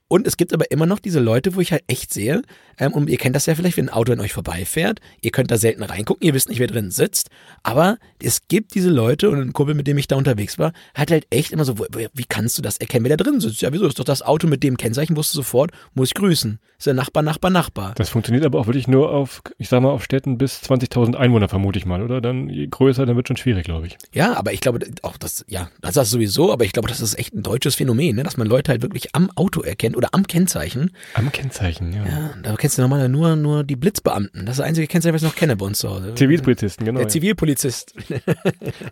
Und 0.09 0.27
es 0.27 0.37
gibt 0.37 0.53
aber 0.53 0.71
immer 0.71 0.87
noch 0.87 0.99
diese 0.99 1.19
Leute, 1.19 1.55
wo 1.55 1.61
ich 1.61 1.71
halt 1.71 1.83
echt 1.87 2.11
sehe, 2.11 2.41
ähm, 2.79 2.93
und 2.93 3.09
ihr 3.09 3.17
kennt 3.17 3.35
das 3.35 3.45
ja 3.45 3.53
vielleicht, 3.53 3.77
wenn 3.77 3.89
ein 3.89 3.93
Auto 3.93 4.11
an 4.11 4.19
euch 4.19 4.33
vorbeifährt, 4.33 4.99
ihr 5.21 5.29
könnt 5.31 5.51
da 5.51 5.57
selten 5.57 5.83
reingucken, 5.83 6.25
ihr 6.25 6.33
wisst 6.33 6.49
nicht, 6.49 6.59
wer 6.59 6.67
drin 6.67 6.89
sitzt, 6.89 7.29
aber 7.61 7.97
es 8.21 8.47
gibt 8.47 8.73
diese 8.73 8.89
Leute 8.89 9.29
und 9.29 9.39
ein 9.39 9.53
Kumpel, 9.53 9.75
mit 9.75 9.85
dem 9.85 9.99
ich 9.99 10.07
da 10.07 10.15
unterwegs 10.15 10.57
war, 10.57 10.73
hat 10.95 11.11
halt 11.11 11.27
echt 11.29 11.51
immer 11.51 11.63
so, 11.63 11.77
wie 11.77 12.25
kannst 12.27 12.57
du 12.57 12.63
das 12.63 12.77
erkennen, 12.77 13.05
wer 13.05 13.15
da 13.15 13.23
drin 13.23 13.39
sitzt? 13.39 13.61
Ja, 13.61 13.71
wieso, 13.71 13.85
ist 13.85 13.99
doch 13.99 14.03
das 14.03 14.23
Auto 14.23 14.47
mit 14.47 14.63
dem 14.63 14.77
Kennzeichen, 14.77 15.15
wusste 15.15 15.35
sofort, 15.35 15.71
muss 15.93 16.09
ich 16.09 16.15
grüßen. 16.15 16.59
Ist 16.79 16.87
der 16.87 16.95
Nachbar, 16.95 17.21
Nachbar, 17.21 17.51
Nachbar. 17.51 17.93
Das 17.95 18.09
funktioniert 18.09 18.45
aber 18.45 18.57
auch 18.57 18.65
wirklich 18.67 18.87
nur 18.87 19.11
auf, 19.11 19.43
ich 19.57 19.69
sag 19.69 19.81
mal, 19.81 19.89
auf 19.89 20.03
Städten 20.03 20.37
bis 20.37 20.63
20.000 20.63 21.15
Einwohner 21.15 21.49
vermute 21.49 21.77
ich 21.77 21.85
mal, 21.85 22.01
oder? 22.01 22.19
Dann 22.19 22.49
je 22.49 22.67
größer, 22.67 23.05
dann 23.05 23.15
wird 23.15 23.27
schon 23.27 23.37
schwierig, 23.37 23.65
glaube 23.65 23.85
ich. 23.85 23.97
Ja, 24.13 24.35
aber 24.37 24.53
ich 24.53 24.61
glaube, 24.61 24.79
auch 25.03 25.17
das, 25.17 25.45
ja, 25.47 25.69
das 25.81 25.97
ist 25.97 26.09
sowieso, 26.09 26.51
aber 26.51 26.65
ich 26.65 26.71
glaube, 26.71 26.87
das 26.87 27.01
ist 27.01 27.19
echt 27.19 27.35
ein 27.35 27.43
deutsches 27.43 27.75
Phänomen, 27.75 28.15
ne? 28.15 28.23
dass 28.23 28.37
man 28.37 28.47
Leute 28.47 28.71
halt 28.71 28.81
wirklich 28.81 29.13
am 29.13 29.29
Auto 29.35 29.61
erkennt 29.61 29.97
oder 29.99 30.09
am 30.13 30.25
Kennzeichen. 30.25 30.91
Am 31.13 31.29
Kennzeichen, 31.29 31.91
ja. 31.91 32.05
Ja, 32.05 32.29
da 32.41 32.55
kennst 32.55 32.77
du 32.77 32.81
normal 32.81 33.09
nur, 33.09 33.35
nur 33.35 33.65
die 33.65 33.75
Blitzbeamten. 33.75 34.45
Das 34.45 34.53
ist 34.53 34.59
das 34.59 34.65
einzige 34.65 34.87
Kennzeichen, 34.87 35.13
was 35.13 35.23
ich 35.23 35.27
noch 35.27 35.35
kenne 35.35 35.57
bei 35.57 35.65
uns 35.65 35.79
zu 35.79 35.89
Hause. 35.89 36.15
Zivilpolizisten, 36.15 36.85
genau. 36.85 36.99
Der 36.99 37.07
ja. 37.07 37.09
Zivilpolizist. 37.09 37.93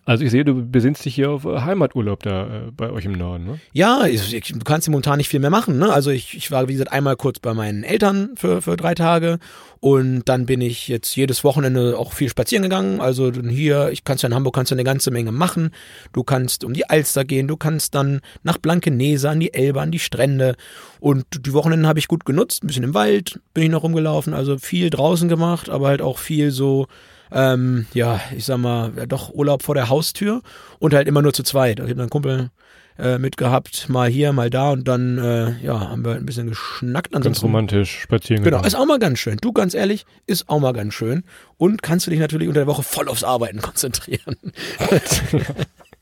Also 0.05 0.23
ich 0.23 0.31
sehe, 0.31 0.43
du 0.43 0.65
besinnst 0.65 1.05
dich 1.05 1.15
hier 1.15 1.31
auf 1.31 1.45
äh, 1.45 1.61
Heimaturlaub 1.61 2.23
da 2.23 2.45
äh, 2.45 2.71
bei 2.71 2.89
euch 2.89 3.05
im 3.05 3.13
Norden, 3.13 3.45
ne? 3.45 3.59
Ja, 3.73 4.05
ich, 4.05 4.33
ich, 4.33 4.53
du 4.53 4.59
kannst 4.59 4.89
momentan 4.89 5.17
nicht 5.17 5.29
viel 5.29 5.39
mehr 5.39 5.49
machen. 5.49 5.77
Ne? 5.77 5.91
Also 5.91 6.11
ich, 6.11 6.35
ich 6.35 6.51
war, 6.51 6.67
wie 6.67 6.73
gesagt, 6.73 6.91
einmal 6.91 7.15
kurz 7.15 7.39
bei 7.39 7.53
meinen 7.53 7.83
Eltern 7.83 8.31
für, 8.35 8.61
für 8.61 8.77
drei 8.77 8.95
Tage 8.95 9.39
und 9.79 10.23
dann 10.25 10.45
bin 10.45 10.61
ich 10.61 10.87
jetzt 10.87 11.15
jedes 11.15 11.43
Wochenende 11.43 11.97
auch 11.97 12.13
viel 12.13 12.29
spazieren 12.29 12.63
gegangen. 12.63 12.99
Also 12.99 13.31
hier, 13.31 13.89
ich 13.91 14.03
kannst 14.03 14.23
ja 14.23 14.27
in 14.27 14.35
Hamburg 14.35 14.55
kannst 14.55 14.71
du 14.71 14.75
eine 14.75 14.83
ganze 14.83 15.11
Menge 15.11 15.31
machen. 15.31 15.71
Du 16.13 16.23
kannst 16.23 16.63
um 16.63 16.73
die 16.73 16.89
Alster 16.89 17.25
gehen, 17.25 17.47
du 17.47 17.57
kannst 17.57 17.93
dann 17.95 18.21
nach 18.43 18.57
Blankenese, 18.57 19.29
an 19.29 19.39
die 19.39 19.53
Elbe, 19.53 19.81
an 19.81 19.91
die 19.91 19.99
Strände. 19.99 20.55
Und 20.99 21.25
die 21.45 21.53
Wochenenden 21.53 21.87
habe 21.87 21.99
ich 21.99 22.07
gut 22.07 22.25
genutzt. 22.25 22.63
Ein 22.63 22.67
bisschen 22.67 22.83
im 22.83 22.93
Wald 22.93 23.39
bin 23.53 23.63
ich 23.63 23.69
noch 23.69 23.83
rumgelaufen, 23.83 24.33
also 24.33 24.57
viel 24.57 24.89
draußen 24.89 25.29
gemacht, 25.29 25.69
aber 25.69 25.87
halt 25.87 26.01
auch 26.01 26.17
viel 26.17 26.51
so 26.51 26.87
ähm, 27.31 27.87
ja, 27.93 28.21
ich 28.35 28.45
sag 28.45 28.57
mal, 28.57 28.93
ja, 28.95 29.05
doch 29.05 29.33
Urlaub 29.33 29.61
vor 29.61 29.75
der 29.75 29.89
Haustür 29.89 30.41
und 30.79 30.93
halt 30.93 31.07
immer 31.09 31.21
nur 31.21 31.33
zu 31.33 31.43
zweit. 31.43 31.79
Also 31.79 31.87
ich 31.89 31.93
habe 31.93 32.03
einen 32.03 32.09
Kumpel, 32.09 32.51
äh, 32.99 33.19
mitgehabt, 33.19 33.89
mal 33.89 34.09
hier, 34.09 34.33
mal 34.33 34.49
da 34.49 34.71
und 34.71 34.87
dann 34.87 35.17
äh, 35.17 35.63
ja, 35.63 35.89
haben 35.89 36.03
wir 36.03 36.15
ein 36.15 36.25
bisschen 36.25 36.47
geschnackt. 36.47 37.11
Ganz 37.11 37.25
Ansonsten, 37.25 37.45
romantisch 37.45 37.99
spazieren 37.99 38.43
Genau, 38.43 38.57
gegangen. 38.57 38.67
ist 38.67 38.75
auch 38.75 38.85
mal 38.85 38.99
ganz 38.99 39.19
schön. 39.19 39.37
Du, 39.39 39.53
ganz 39.53 39.73
ehrlich, 39.73 40.05
ist 40.25 40.49
auch 40.49 40.59
mal 40.59 40.73
ganz 40.73 40.93
schön. 40.93 41.23
Und 41.57 41.83
kannst 41.83 42.07
du 42.07 42.11
dich 42.11 42.19
natürlich 42.19 42.47
unter 42.47 42.61
der 42.61 42.67
Woche 42.67 42.83
voll 42.83 43.07
aufs 43.07 43.23
Arbeiten 43.23 43.61
konzentrieren. 43.61 44.37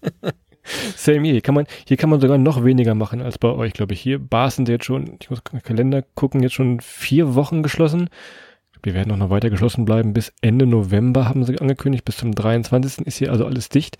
Same 0.95 1.27
hier. 1.27 1.41
Kann, 1.41 1.55
man, 1.55 1.65
hier 1.87 1.97
kann 1.97 2.09
man 2.09 2.19
sogar 2.19 2.37
noch 2.37 2.63
weniger 2.63 2.95
machen 2.95 3.21
als 3.21 3.37
bei 3.37 3.49
euch, 3.49 3.73
glaube 3.73 3.93
ich. 3.93 4.01
Hier 4.01 4.19
Bars 4.19 4.55
sind 4.55 4.69
jetzt 4.69 4.85
schon, 4.85 5.17
ich 5.21 5.29
muss 5.29 5.43
Kalender 5.43 6.03
gucken, 6.15 6.41
jetzt 6.41 6.53
schon 6.53 6.79
vier 6.81 7.35
Wochen 7.35 7.63
geschlossen. 7.63 8.09
Wir 8.83 8.93
werden 8.93 9.11
auch 9.11 9.17
noch 9.17 9.29
weiter 9.29 9.49
geschlossen 9.49 9.85
bleiben. 9.85 10.13
Bis 10.13 10.31
Ende 10.41 10.67
November 10.67 11.27
haben 11.27 11.43
sie 11.43 11.59
angekündigt. 11.59 12.05
Bis 12.05 12.17
zum 12.17 12.33
23. 12.33 13.05
ist 13.07 13.17
hier 13.17 13.31
also 13.31 13.45
alles 13.45 13.69
dicht. 13.69 13.97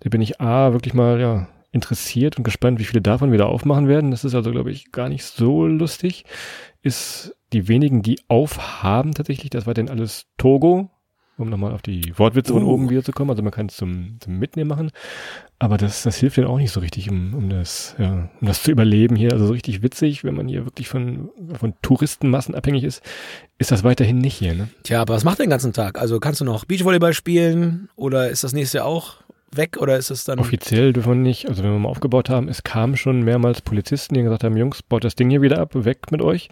Da 0.00 0.08
bin 0.08 0.22
ich 0.22 0.40
A, 0.40 0.72
wirklich 0.72 0.94
mal 0.94 1.20
ja, 1.20 1.48
interessiert 1.70 2.38
und 2.38 2.44
gespannt, 2.44 2.78
wie 2.78 2.84
viele 2.84 3.02
davon 3.02 3.32
wieder 3.32 3.48
aufmachen 3.48 3.88
werden. 3.88 4.10
Das 4.10 4.24
ist 4.24 4.34
also, 4.34 4.50
glaube 4.50 4.70
ich, 4.70 4.92
gar 4.92 5.08
nicht 5.08 5.24
so 5.24 5.66
lustig. 5.66 6.24
Ist 6.82 7.36
die 7.52 7.68
wenigen, 7.68 8.02
die 8.02 8.20
aufhaben 8.28 9.12
tatsächlich, 9.12 9.50
das 9.50 9.66
war 9.66 9.74
denn 9.74 9.90
alles 9.90 10.26
Togo, 10.38 10.90
um 11.38 11.48
nochmal 11.48 11.72
auf 11.72 11.82
die 11.82 12.12
Wortwitze 12.18 12.52
von 12.52 12.62
Uh. 12.62 12.72
oben 12.72 12.90
wieder 12.90 13.02
zu 13.02 13.12
kommen. 13.12 13.30
Also 13.30 13.42
man 13.42 13.52
kann 13.52 13.66
es 13.66 13.76
zum, 13.76 14.18
zum 14.20 14.38
Mitnehmen 14.38 14.68
machen. 14.68 14.90
Aber 15.58 15.78
das, 15.78 16.02
das 16.02 16.16
hilft 16.16 16.36
denen 16.36 16.48
auch 16.48 16.58
nicht 16.58 16.72
so 16.72 16.80
richtig, 16.80 17.10
um, 17.10 17.34
um, 17.34 17.48
das, 17.48 17.94
ja, 17.98 18.28
um 18.40 18.46
das 18.46 18.62
zu 18.62 18.70
überleben 18.70 19.16
hier. 19.16 19.32
Also 19.32 19.46
so 19.46 19.52
richtig 19.52 19.82
witzig, 19.82 20.24
wenn 20.24 20.34
man 20.34 20.48
hier 20.48 20.64
wirklich 20.64 20.88
von, 20.88 21.30
von 21.58 21.74
Touristenmassen 21.82 22.54
abhängig 22.54 22.84
ist, 22.84 23.02
ist 23.58 23.70
das 23.70 23.84
weiterhin 23.84 24.18
nicht 24.18 24.34
hier. 24.34 24.54
Ne? 24.54 24.68
Tja, 24.82 25.00
aber 25.00 25.14
was 25.14 25.24
macht 25.24 25.38
den 25.38 25.50
ganzen 25.50 25.72
Tag? 25.72 26.00
Also 26.00 26.20
kannst 26.20 26.40
du 26.40 26.44
noch 26.44 26.64
Beachvolleyball 26.64 27.14
spielen 27.14 27.88
oder 27.96 28.28
ist 28.28 28.44
das 28.44 28.52
nächste 28.52 28.78
Jahr 28.78 28.86
auch 28.86 29.22
weg 29.54 29.76
oder 29.78 29.96
ist 29.96 30.10
es 30.10 30.24
dann 30.24 30.38
Offiziell 30.38 30.92
dürfen 30.92 31.10
wir 31.10 31.16
nicht, 31.16 31.48
also 31.48 31.62
wenn 31.62 31.72
wir 31.72 31.78
mal 31.78 31.88
aufgebaut 31.88 32.30
haben, 32.30 32.48
es 32.48 32.62
kamen 32.62 32.96
schon 32.96 33.22
mehrmals 33.22 33.60
Polizisten, 33.60 34.14
die 34.14 34.22
gesagt 34.22 34.44
haben, 34.44 34.56
Jungs, 34.56 34.82
baut 34.82 35.04
das 35.04 35.14
Ding 35.14 35.30
hier 35.30 35.42
wieder 35.42 35.58
ab, 35.58 35.70
weg 35.74 36.10
mit 36.10 36.22
euch. 36.22 36.48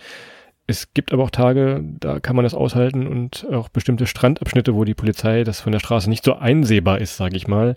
Es 0.70 0.94
gibt 0.94 1.12
aber 1.12 1.24
auch 1.24 1.30
Tage, 1.30 1.82
da 1.98 2.20
kann 2.20 2.36
man 2.36 2.44
das 2.44 2.54
aushalten 2.54 3.08
und 3.08 3.44
auch 3.50 3.68
bestimmte 3.68 4.06
Strandabschnitte, 4.06 4.72
wo 4.72 4.84
die 4.84 4.94
Polizei 4.94 5.42
das 5.42 5.60
von 5.60 5.72
der 5.72 5.80
Straße 5.80 6.08
nicht 6.08 6.22
so 6.24 6.36
einsehbar 6.36 7.00
ist, 7.00 7.16
sage 7.16 7.36
ich 7.36 7.48
mal. 7.48 7.76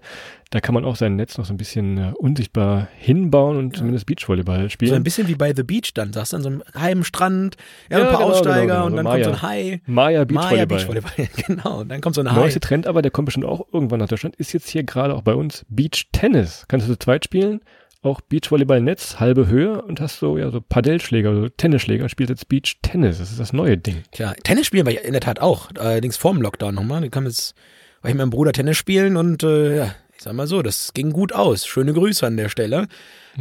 Da 0.51 0.59
kann 0.61 0.75
man 0.75 0.85
auch 0.85 0.95
sein 0.95 1.15
Netz 1.15 1.39
noch 1.39 1.45
so 1.45 1.53
ein 1.55 1.57
bisschen 1.57 1.97
äh, 1.97 2.11
unsichtbar 2.15 2.87
hinbauen 2.99 3.57
und 3.57 3.75
zumindest 3.75 4.05
Beachvolleyball 4.05 4.69
spielen. 4.69 4.89
so 4.91 4.95
ein 4.95 5.03
bisschen 5.03 5.27
wie 5.27 5.33
bei 5.33 5.55
The 5.55 5.63
Beach 5.63 5.95
dann, 5.95 6.13
sagst 6.13 6.33
du, 6.33 6.37
an 6.37 6.43
so 6.43 6.49
einem 6.49 6.63
heimen 6.77 7.03
Strand, 7.03 7.57
ja, 7.89 7.97
Ja, 7.97 8.03
ein 8.05 8.11
paar 8.11 8.19
genau, 8.19 8.31
Aussteiger 8.31 8.61
genau, 8.61 8.73
genau. 8.73 8.85
und 8.85 8.95
dann 8.97 9.05
Maya. 9.05 9.23
kommt 9.25 9.39
so 9.39 9.45
ein 9.47 9.49
Hai. 9.49 9.81
Maya 9.87 10.23
Beachvolleyball. 10.25 10.51
Maya 10.51 10.65
Beachvolleyball, 10.65 11.27
genau. 11.47 11.79
Und 11.79 11.89
dann 11.89 12.01
kommt 12.01 12.13
so 12.13 12.21
ein 12.21 12.31
Hai. 12.31 12.35
Neueste 12.35 12.59
Trend 12.59 12.85
aber, 12.85 13.01
der 13.01 13.09
kommt 13.09 13.25
bestimmt 13.25 13.45
auch 13.45 13.65
irgendwann 13.73 13.99
nach 14.01 14.07
Deutschland, 14.07 14.35
ist 14.35 14.53
jetzt 14.53 14.69
hier 14.69 14.83
gerade 14.83 15.15
auch 15.15 15.23
bei 15.23 15.33
uns 15.33 15.65
Beach 15.69 16.09
Tennis. 16.11 16.65
Kannst 16.67 16.87
du 16.87 16.91
zu 16.93 16.99
zweit 16.99 17.25
spielen, 17.25 17.61
auch 18.03 18.21
Beachvolleyball-Netz, 18.21 19.19
halbe 19.19 19.47
Höhe 19.47 19.81
und 19.81 19.99
hast 20.01 20.19
so, 20.19 20.37
ja, 20.37 20.49
so 20.51 20.61
Padellschläger, 20.61 21.35
so 21.35 21.49
Tennisschläger 21.49 22.09
spielst 22.09 22.29
jetzt 22.29 22.47
Beach 22.49 22.77
Tennis. 22.81 23.17
Das 23.19 23.31
ist 23.31 23.39
das 23.39 23.53
neue 23.53 23.77
Ding. 23.77 24.03
Tja, 24.11 24.33
Tennis 24.43 24.67
spielen 24.67 24.85
wir 24.85 25.03
in 25.03 25.13
der 25.13 25.21
Tat 25.21 25.39
auch. 25.39 25.69
Allerdings 25.77 26.17
vorm 26.17 26.41
Lockdown 26.41 26.75
nochmal. 26.75 27.03
Ich 27.03 27.11
kam 27.11 27.25
jetzt, 27.25 27.55
war 28.01 28.09
ich 28.09 28.15
mit 28.15 28.19
meinem 28.21 28.29
Bruder 28.29 28.51
Tennis 28.51 28.77
spielen 28.77 29.17
und 29.17 29.43
äh, 29.43 29.77
ja, 29.77 29.95
ich 30.15 30.23
sag 30.23 30.33
mal 30.33 30.47
so, 30.47 30.61
das 30.61 30.93
ging 30.93 31.11
gut 31.11 31.33
aus. 31.33 31.65
Schöne 31.65 31.93
Grüße 31.93 32.25
an 32.25 32.37
der 32.37 32.49
Stelle. 32.49 32.87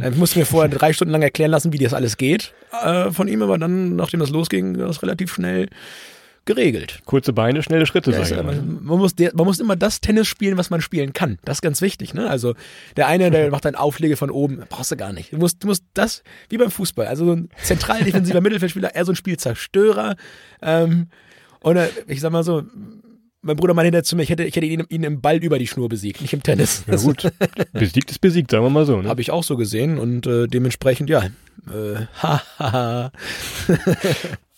Äh, 0.01 0.09
Ich 0.09 0.15
musste 0.17 0.39
mir 0.39 0.45
vorher 0.45 0.69
drei 0.69 0.93
Stunden 0.93 1.11
lang 1.11 1.21
erklären 1.21 1.51
lassen, 1.51 1.71
wie 1.73 1.77
das 1.77 1.93
alles 1.93 2.17
geht 2.17 2.53
äh, 2.83 3.11
von 3.11 3.27
ihm, 3.27 3.41
aber 3.41 3.57
dann, 3.57 3.95
nachdem 3.95 4.19
das 4.19 4.29
losging, 4.31 4.77
war 4.79 4.87
das 4.87 5.01
relativ 5.03 5.33
schnell 5.33 5.69
geregelt. 6.45 6.99
Kurze 7.05 7.33
Beine, 7.33 7.63
schnelle 7.63 7.85
Schritte, 7.85 8.11
Ja, 8.11 8.25
sag 8.25 8.43
man, 8.45 8.83
man, 8.83 8.97
muss 8.97 9.15
der, 9.15 9.31
man 9.33 9.45
muss 9.45 9.59
immer 9.59 9.75
das 9.75 10.01
Tennis 10.01 10.27
spielen, 10.27 10.57
was 10.57 10.69
man 10.69 10.81
spielen 10.81 11.13
kann. 11.13 11.39
Das 11.45 11.57
ist 11.57 11.61
ganz 11.61 11.81
wichtig. 11.81 12.13
Ne? 12.13 12.29
Also 12.29 12.55
der 12.97 13.07
eine, 13.07 13.31
der 13.31 13.49
macht 13.51 13.65
dann 13.65 13.75
Auflege 13.75 14.17
von 14.17 14.29
oben, 14.29 14.63
brauchst 14.69 14.91
du 14.91 14.97
gar 14.97 15.13
nicht. 15.13 15.31
Du 15.33 15.37
musst, 15.37 15.63
du 15.63 15.67
musst 15.67 15.83
das, 15.93 16.23
wie 16.49 16.57
beim 16.57 16.71
Fußball, 16.71 17.07
also 17.07 17.25
so 17.25 17.31
ein 17.33 17.49
zentral 17.61 18.03
defensiver 18.03 18.41
Mittelfeldspieler, 18.41 18.95
eher 18.95 19.05
so 19.05 19.13
ein 19.13 19.15
Spielzerstörer. 19.15 20.15
Ähm, 20.61 21.07
und 21.61 21.77
äh, 21.77 21.89
ich 22.07 22.19
sag 22.19 22.31
mal 22.31 22.43
so, 22.43 22.63
mein 23.43 23.57
Bruder 23.57 23.73
meinte 23.73 24.03
zu 24.03 24.15
mir, 24.15 24.23
ich 24.23 24.29
hätte, 24.29 24.43
ich 24.43 24.55
hätte 24.55 24.65
ihn, 24.65 24.83
ihn 24.89 25.03
im 25.03 25.21
Ball 25.21 25.37
über 25.37 25.59
die 25.59 25.67
Schnur 25.67 25.89
besiegt, 25.89 26.21
nicht 26.21 26.33
im 26.33 26.43
Tennis. 26.43 26.83
Ja 26.87 26.95
gut, 26.95 27.29
besiegt 27.73 28.09
ist 28.09 28.19
besiegt, 28.19 28.51
sagen 28.51 28.63
wir 28.63 28.69
mal 28.69 28.85
so. 28.85 29.01
Ne? 29.01 29.09
Habe 29.09 29.21
ich 29.21 29.31
auch 29.31 29.43
so 29.43 29.57
gesehen 29.57 29.99
und 29.99 30.25
äh, 30.25 30.47
dementsprechend, 30.47 31.09
ja, 31.09 31.25
äh, 31.67 32.05
hahaha. 32.21 33.11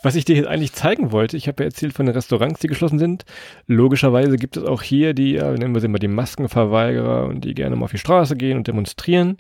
Was 0.06 0.16
ich 0.16 0.24
dir 0.24 0.36
jetzt 0.36 0.48
eigentlich 0.48 0.72
zeigen 0.72 1.12
wollte, 1.12 1.36
ich 1.36 1.48
habe 1.48 1.64
ja 1.64 1.66
erzählt 1.66 1.94
von 1.94 2.06
den 2.06 2.14
Restaurants, 2.14 2.60
die 2.60 2.68
geschlossen 2.68 3.00
sind. 3.00 3.26
Logischerweise 3.66 4.38
gibt 4.38 4.56
es 4.56 4.64
auch 4.64 4.84
hier 4.84 5.16
die, 5.16 5.34
nennen 5.34 5.74
wir 5.74 5.82
sie 5.82 5.88
mal 5.88 5.98
die 5.98 6.08
Maskenverweigerer 6.08 7.26
und 7.26 7.44
die 7.44 7.56
gerne 7.56 7.76
mal 7.76 7.86
auf 7.86 7.92
die 7.92 7.98
Straße 7.98 8.36
gehen 8.36 8.56
und 8.56 8.68
demonstrieren. 8.68 9.38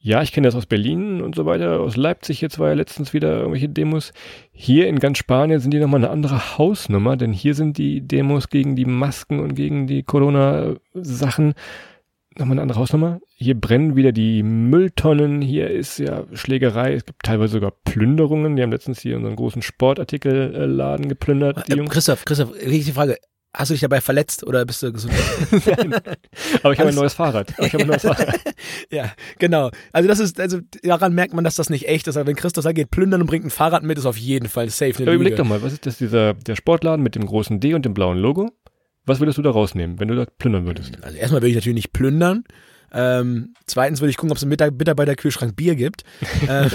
Ja, 0.00 0.20
ich 0.20 0.32
kenne 0.32 0.48
das 0.48 0.56
aus 0.56 0.66
Berlin 0.66 1.22
und 1.22 1.36
so 1.36 1.46
weiter, 1.46 1.78
aus 1.78 1.96
Leipzig 1.96 2.40
jetzt 2.40 2.58
war 2.58 2.70
ja 2.70 2.74
letztens 2.74 3.12
wieder 3.12 3.36
irgendwelche 3.36 3.68
Demos. 3.68 4.12
Hier 4.50 4.88
in 4.88 4.98
ganz 4.98 5.18
Spanien 5.18 5.60
sind 5.60 5.70
die 5.72 5.78
nochmal 5.78 6.02
eine 6.02 6.10
andere 6.10 6.58
Hausnummer, 6.58 7.16
denn 7.16 7.32
hier 7.32 7.54
sind 7.54 7.78
die 7.78 8.00
Demos 8.00 8.48
gegen 8.48 8.74
die 8.74 8.86
Masken 8.86 9.38
und 9.38 9.54
gegen 9.54 9.86
die 9.86 10.02
Corona-Sachen 10.02 11.54
nochmal 12.38 12.54
eine 12.54 12.62
andere 12.62 12.78
Hausnummer. 12.78 13.20
Hier 13.36 13.58
brennen 13.58 13.96
wieder 13.96 14.12
die 14.12 14.42
Mülltonnen, 14.42 15.40
hier 15.40 15.70
ist 15.70 15.98
ja 15.98 16.24
Schlägerei, 16.32 16.94
es 16.94 17.04
gibt 17.04 17.22
teilweise 17.22 17.54
sogar 17.54 17.72
Plünderungen. 17.84 18.56
Die 18.56 18.62
haben 18.62 18.72
letztens 18.72 19.00
hier 19.00 19.16
unseren 19.16 19.36
großen 19.36 19.62
Sportartikelladen 19.62 21.08
geplündert, 21.08 21.68
Äh. 21.68 21.84
Christoph, 21.86 22.24
Christoph, 22.24 22.54
richtig 22.54 22.86
die 22.86 22.92
Frage. 22.92 23.16
Hast 23.56 23.70
du 23.70 23.74
dich 23.74 23.82
dabei 23.82 24.00
verletzt 24.00 24.44
oder 24.44 24.64
bist 24.64 24.82
du 24.82 24.92
gesund? 24.92 25.14
Aber 26.64 26.72
ich 26.72 26.78
habe 26.80 26.88
ein 26.88 26.94
neues 26.96 27.14
Fahrrad. 27.14 27.54
Aber 27.56 27.66
ich 27.68 27.72
habe 27.72 27.84
ein 27.84 27.88
neues 27.88 28.02
Fahrrad. 28.02 28.40
Ja, 28.90 29.12
genau. 29.38 29.70
Also 29.92 30.08
das 30.08 30.18
ist, 30.18 30.40
also 30.40 30.58
daran 30.82 31.14
merkt 31.14 31.34
man, 31.34 31.44
dass 31.44 31.54
das 31.54 31.70
nicht 31.70 31.86
echt 31.86 32.08
ist. 32.08 32.16
Aber 32.16 32.26
wenn 32.26 32.34
Christoph 32.34 32.64
sagt, 32.64 32.76
geht 32.76 32.90
plündern 32.90 33.20
und 33.20 33.26
bringt 33.26 33.44
ein 33.44 33.50
Fahrrad 33.50 33.82
mit, 33.82 33.98
ist 33.98 34.06
auf 34.06 34.16
jeden 34.16 34.48
Fall 34.48 34.68
safe 34.70 34.94
eine 34.96 35.06
Aber 35.06 35.12
überleg 35.14 35.36
doch 35.36 35.44
mal, 35.44 35.62
was 35.62 35.72
ist 35.72 35.86
das, 35.86 35.98
dieser, 35.98 36.34
der 36.34 36.56
Sportladen 36.56 37.02
mit 37.02 37.14
dem 37.14 37.26
großen 37.26 37.60
D 37.60 37.74
und 37.74 37.84
dem 37.84 37.94
blauen 37.94 38.18
Logo? 38.18 38.50
Was 39.06 39.20
würdest 39.20 39.38
du 39.38 39.42
da 39.42 39.50
rausnehmen, 39.50 40.00
wenn 40.00 40.08
du 40.08 40.16
da 40.16 40.24
plündern 40.38 40.66
würdest? 40.66 40.92
Also 41.02 41.16
erstmal 41.16 41.42
würde 41.42 41.48
ich 41.50 41.54
natürlich 41.56 41.76
nicht 41.76 41.92
plündern. 41.92 42.44
Ähm, 42.96 43.54
zweitens 43.66 44.00
würde 44.00 44.10
ich 44.10 44.16
gucken, 44.16 44.30
ob 44.30 44.36
es 44.36 44.44
im 44.44 44.48
Mittag- 44.50 44.78
Mitarbeiterkühlschrank 44.78 45.56
Bier 45.56 45.74
gibt. 45.74 46.04
ähm, 46.48 46.70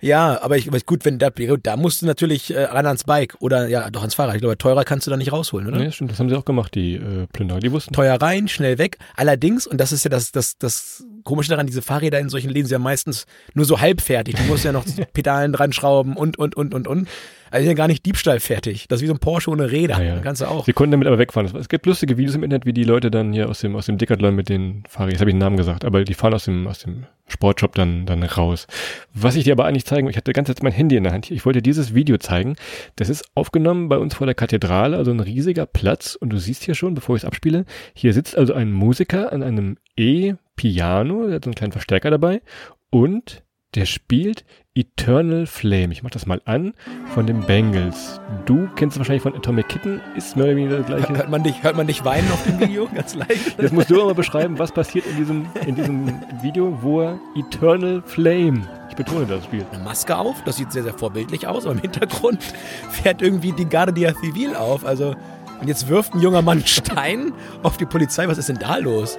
ja, 0.00 0.42
aber 0.42 0.56
ich, 0.56 0.66
aber 0.66 0.80
gut, 0.80 1.04
wenn 1.04 1.18
da, 1.18 1.30
da 1.30 1.76
musst 1.76 2.02
du 2.02 2.06
natürlich 2.06 2.52
äh, 2.52 2.64
ran 2.64 2.86
ans 2.86 3.04
Bike 3.04 3.36
oder 3.38 3.68
ja, 3.68 3.88
doch 3.90 4.00
ans 4.00 4.14
Fahrrad. 4.14 4.34
Ich 4.34 4.40
glaube, 4.40 4.58
teurer 4.58 4.84
kannst 4.84 5.06
du 5.06 5.10
da 5.12 5.16
nicht 5.16 5.30
rausholen, 5.30 5.68
oder? 5.68 5.78
Nee, 5.78 5.92
stimmt, 5.92 6.10
das 6.10 6.18
haben 6.18 6.28
sie 6.28 6.34
auch 6.34 6.44
gemacht, 6.44 6.74
die 6.74 6.94
äh, 6.94 7.26
Plünderer. 7.32 7.60
Die 7.60 7.70
wussten. 7.70 7.92
Teuer 7.94 8.20
rein, 8.20 8.48
schnell 8.48 8.78
weg. 8.78 8.98
Allerdings, 9.14 9.66
und 9.66 9.78
das 9.78 9.92
ist 9.92 10.04
ja 10.04 10.10
das, 10.10 10.32
das, 10.32 10.58
das 10.58 11.04
Komische 11.22 11.50
daran, 11.50 11.66
diese 11.68 11.82
Fahrräder 11.82 12.18
in 12.18 12.28
solchen 12.28 12.50
Läden 12.50 12.66
sind 12.66 12.72
ja 12.72 12.78
meistens 12.80 13.26
nur 13.54 13.66
so 13.66 13.80
halbfertig. 13.80 14.34
Du 14.34 14.42
musst 14.44 14.64
ja 14.64 14.72
noch 14.72 14.84
Pedalen 15.12 15.52
dran 15.52 15.72
schrauben 15.72 16.16
und, 16.16 16.36
und, 16.38 16.56
und, 16.56 16.74
und, 16.74 16.88
und. 16.88 17.08
Also 17.50 17.66
ja 17.66 17.74
gar 17.74 17.88
nicht 17.88 18.06
diebstahlfertig. 18.06 18.86
Das 18.88 18.98
ist 18.98 19.02
wie 19.02 19.06
so 19.08 19.14
ein 19.14 19.18
Porsche 19.18 19.50
ohne 19.50 19.70
Räder. 19.70 19.96
Ah, 19.96 20.02
ja. 20.02 20.18
Kannst 20.20 20.40
du 20.40 20.46
auch. 20.46 20.64
Sie 20.64 20.72
konnten 20.72 20.92
damit 20.92 21.08
aber 21.08 21.18
wegfahren. 21.18 21.50
Es 21.56 21.68
gibt 21.68 21.86
lustige 21.86 22.16
Videos 22.16 22.36
im 22.36 22.44
Internet, 22.44 22.64
wie 22.64 22.72
die 22.72 22.84
Leute 22.84 23.10
dann 23.10 23.32
hier 23.32 23.48
aus 23.48 23.60
dem, 23.60 23.74
aus 23.74 23.86
dem 23.86 23.98
Decathlon 23.98 24.34
mit 24.34 24.48
den 24.48 24.84
Fahrrädern, 24.88 25.12
jetzt 25.12 25.20
habe 25.20 25.30
ich 25.30 25.34
den 25.34 25.40
Namen 25.40 25.56
gesagt, 25.56 25.84
aber 25.84 26.04
die 26.04 26.14
fahren 26.14 26.34
aus 26.34 26.44
dem, 26.44 26.66
aus 26.66 26.78
dem 26.78 27.06
Sportshop 27.26 27.74
dann, 27.74 28.06
dann 28.06 28.22
raus. 28.22 28.66
Was 29.14 29.36
ich 29.36 29.44
dir 29.44 29.52
aber 29.52 29.64
eigentlich 29.64 29.84
zeigen, 29.84 30.08
ich 30.08 30.16
hatte 30.16 30.32
ganze 30.32 30.54
Zeit 30.54 30.62
mein 30.62 30.72
Handy 30.72 30.96
in 30.96 31.04
der 31.04 31.12
Hand. 31.12 31.30
Ich 31.30 31.44
wollte 31.44 31.62
dieses 31.62 31.94
Video 31.94 32.18
zeigen. 32.18 32.56
Das 32.96 33.08
ist 33.08 33.24
aufgenommen 33.34 33.88
bei 33.88 33.98
uns 33.98 34.14
vor 34.14 34.26
der 34.26 34.34
Kathedrale, 34.34 34.96
also 34.96 35.10
ein 35.10 35.20
riesiger 35.20 35.66
Platz. 35.66 36.14
Und 36.14 36.30
du 36.30 36.38
siehst 36.38 36.64
hier 36.64 36.74
schon, 36.74 36.94
bevor 36.94 37.16
ich 37.16 37.22
es 37.22 37.26
abspiele, 37.26 37.64
hier 37.94 38.12
sitzt 38.12 38.36
also 38.36 38.54
ein 38.54 38.72
Musiker 38.72 39.32
an 39.32 39.42
einem 39.42 39.76
E-Piano, 39.96 41.26
der 41.26 41.36
hat 41.36 41.44
so 41.44 41.50
einen 41.50 41.56
kleinen 41.56 41.72
Verstärker 41.72 42.10
dabei. 42.10 42.42
Und 42.90 43.42
der 43.74 43.86
spielt 43.86 44.44
Eternal 44.76 45.46
Flame. 45.46 45.92
Ich 45.92 46.04
mach 46.04 46.10
das 46.10 46.26
mal 46.26 46.40
an 46.44 46.74
von 47.12 47.26
den 47.26 47.40
Bengals. 47.40 48.20
Du 48.46 48.68
kennst 48.76 48.94
es 48.94 49.00
wahrscheinlich 49.00 49.24
von 49.24 49.34
Atomic 49.34 49.68
Kitten, 49.68 50.00
ist 50.16 50.36
mehr 50.36 50.46
oder 50.46 50.54
weniger 50.54 50.76
das 50.78 50.86
gleiche. 50.86 51.16
Hört 51.16 51.28
man 51.28 51.42
dich, 51.42 51.60
hört 51.64 51.76
man 51.76 51.88
dich 51.88 52.04
weinen 52.04 52.30
auf 52.30 52.44
dem 52.44 52.60
Video? 52.60 52.88
Ganz 52.94 53.16
leicht. 53.16 53.60
Jetzt 53.60 53.72
musst 53.72 53.90
du 53.90 54.00
aber 54.00 54.14
beschreiben, 54.14 54.60
was 54.60 54.70
passiert 54.70 55.06
in 55.06 55.16
diesem, 55.16 55.46
in 55.66 55.74
diesem 55.74 56.22
Video, 56.40 56.78
wo 56.82 57.00
er 57.00 57.18
Eternal 57.34 58.00
Flame, 58.06 58.62
ich 58.88 58.94
betone 58.94 59.26
das 59.26 59.44
Spiel. 59.44 59.66
Eine 59.72 59.82
Maske 59.82 60.16
auf, 60.16 60.40
das 60.44 60.58
sieht 60.58 60.70
sehr, 60.70 60.84
sehr 60.84 60.94
vorbildlich 60.94 61.48
aus, 61.48 61.64
aber 61.64 61.74
im 61.74 61.80
Hintergrund 61.80 62.40
fährt 62.90 63.22
irgendwie 63.22 63.50
die 63.50 63.68
Guardia 63.68 64.14
Civil 64.14 64.54
auf. 64.54 64.86
Also, 64.86 65.16
und 65.60 65.66
jetzt 65.66 65.88
wirft 65.88 66.14
ein 66.14 66.20
junger 66.20 66.42
Mann 66.42 66.64
Stein 66.64 67.32
auf 67.64 67.76
die 67.76 67.86
Polizei. 67.86 68.28
Was 68.28 68.38
ist 68.38 68.48
denn 68.48 68.60
da 68.60 68.76
los? 68.76 69.18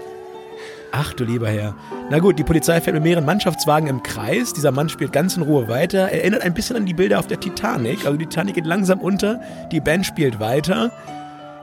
Ach 0.93 1.13
du 1.13 1.23
lieber 1.23 1.47
Herr. 1.47 1.73
Na 2.09 2.19
gut, 2.19 2.37
die 2.37 2.43
Polizei 2.43 2.81
fährt 2.81 2.93
mit 2.95 3.03
mehreren 3.03 3.25
Mannschaftswagen 3.25 3.87
im 3.87 4.03
Kreis. 4.03 4.53
Dieser 4.53 4.71
Mann 4.71 4.89
spielt 4.89 5.13
ganz 5.13 5.37
in 5.37 5.43
Ruhe 5.43 5.67
weiter. 5.69 6.11
Erinnert 6.11 6.41
ein 6.41 6.53
bisschen 6.53 6.75
an 6.75 6.85
die 6.85 6.93
Bilder 6.93 7.19
auf 7.19 7.27
der 7.27 7.39
Titanic. 7.39 8.05
Also 8.05 8.17
die 8.17 8.25
Titanic 8.25 8.55
geht 8.55 8.65
langsam 8.65 8.99
unter, 8.99 9.39
die 9.71 9.79
Band 9.79 10.05
spielt 10.05 10.39
weiter. 10.39 10.91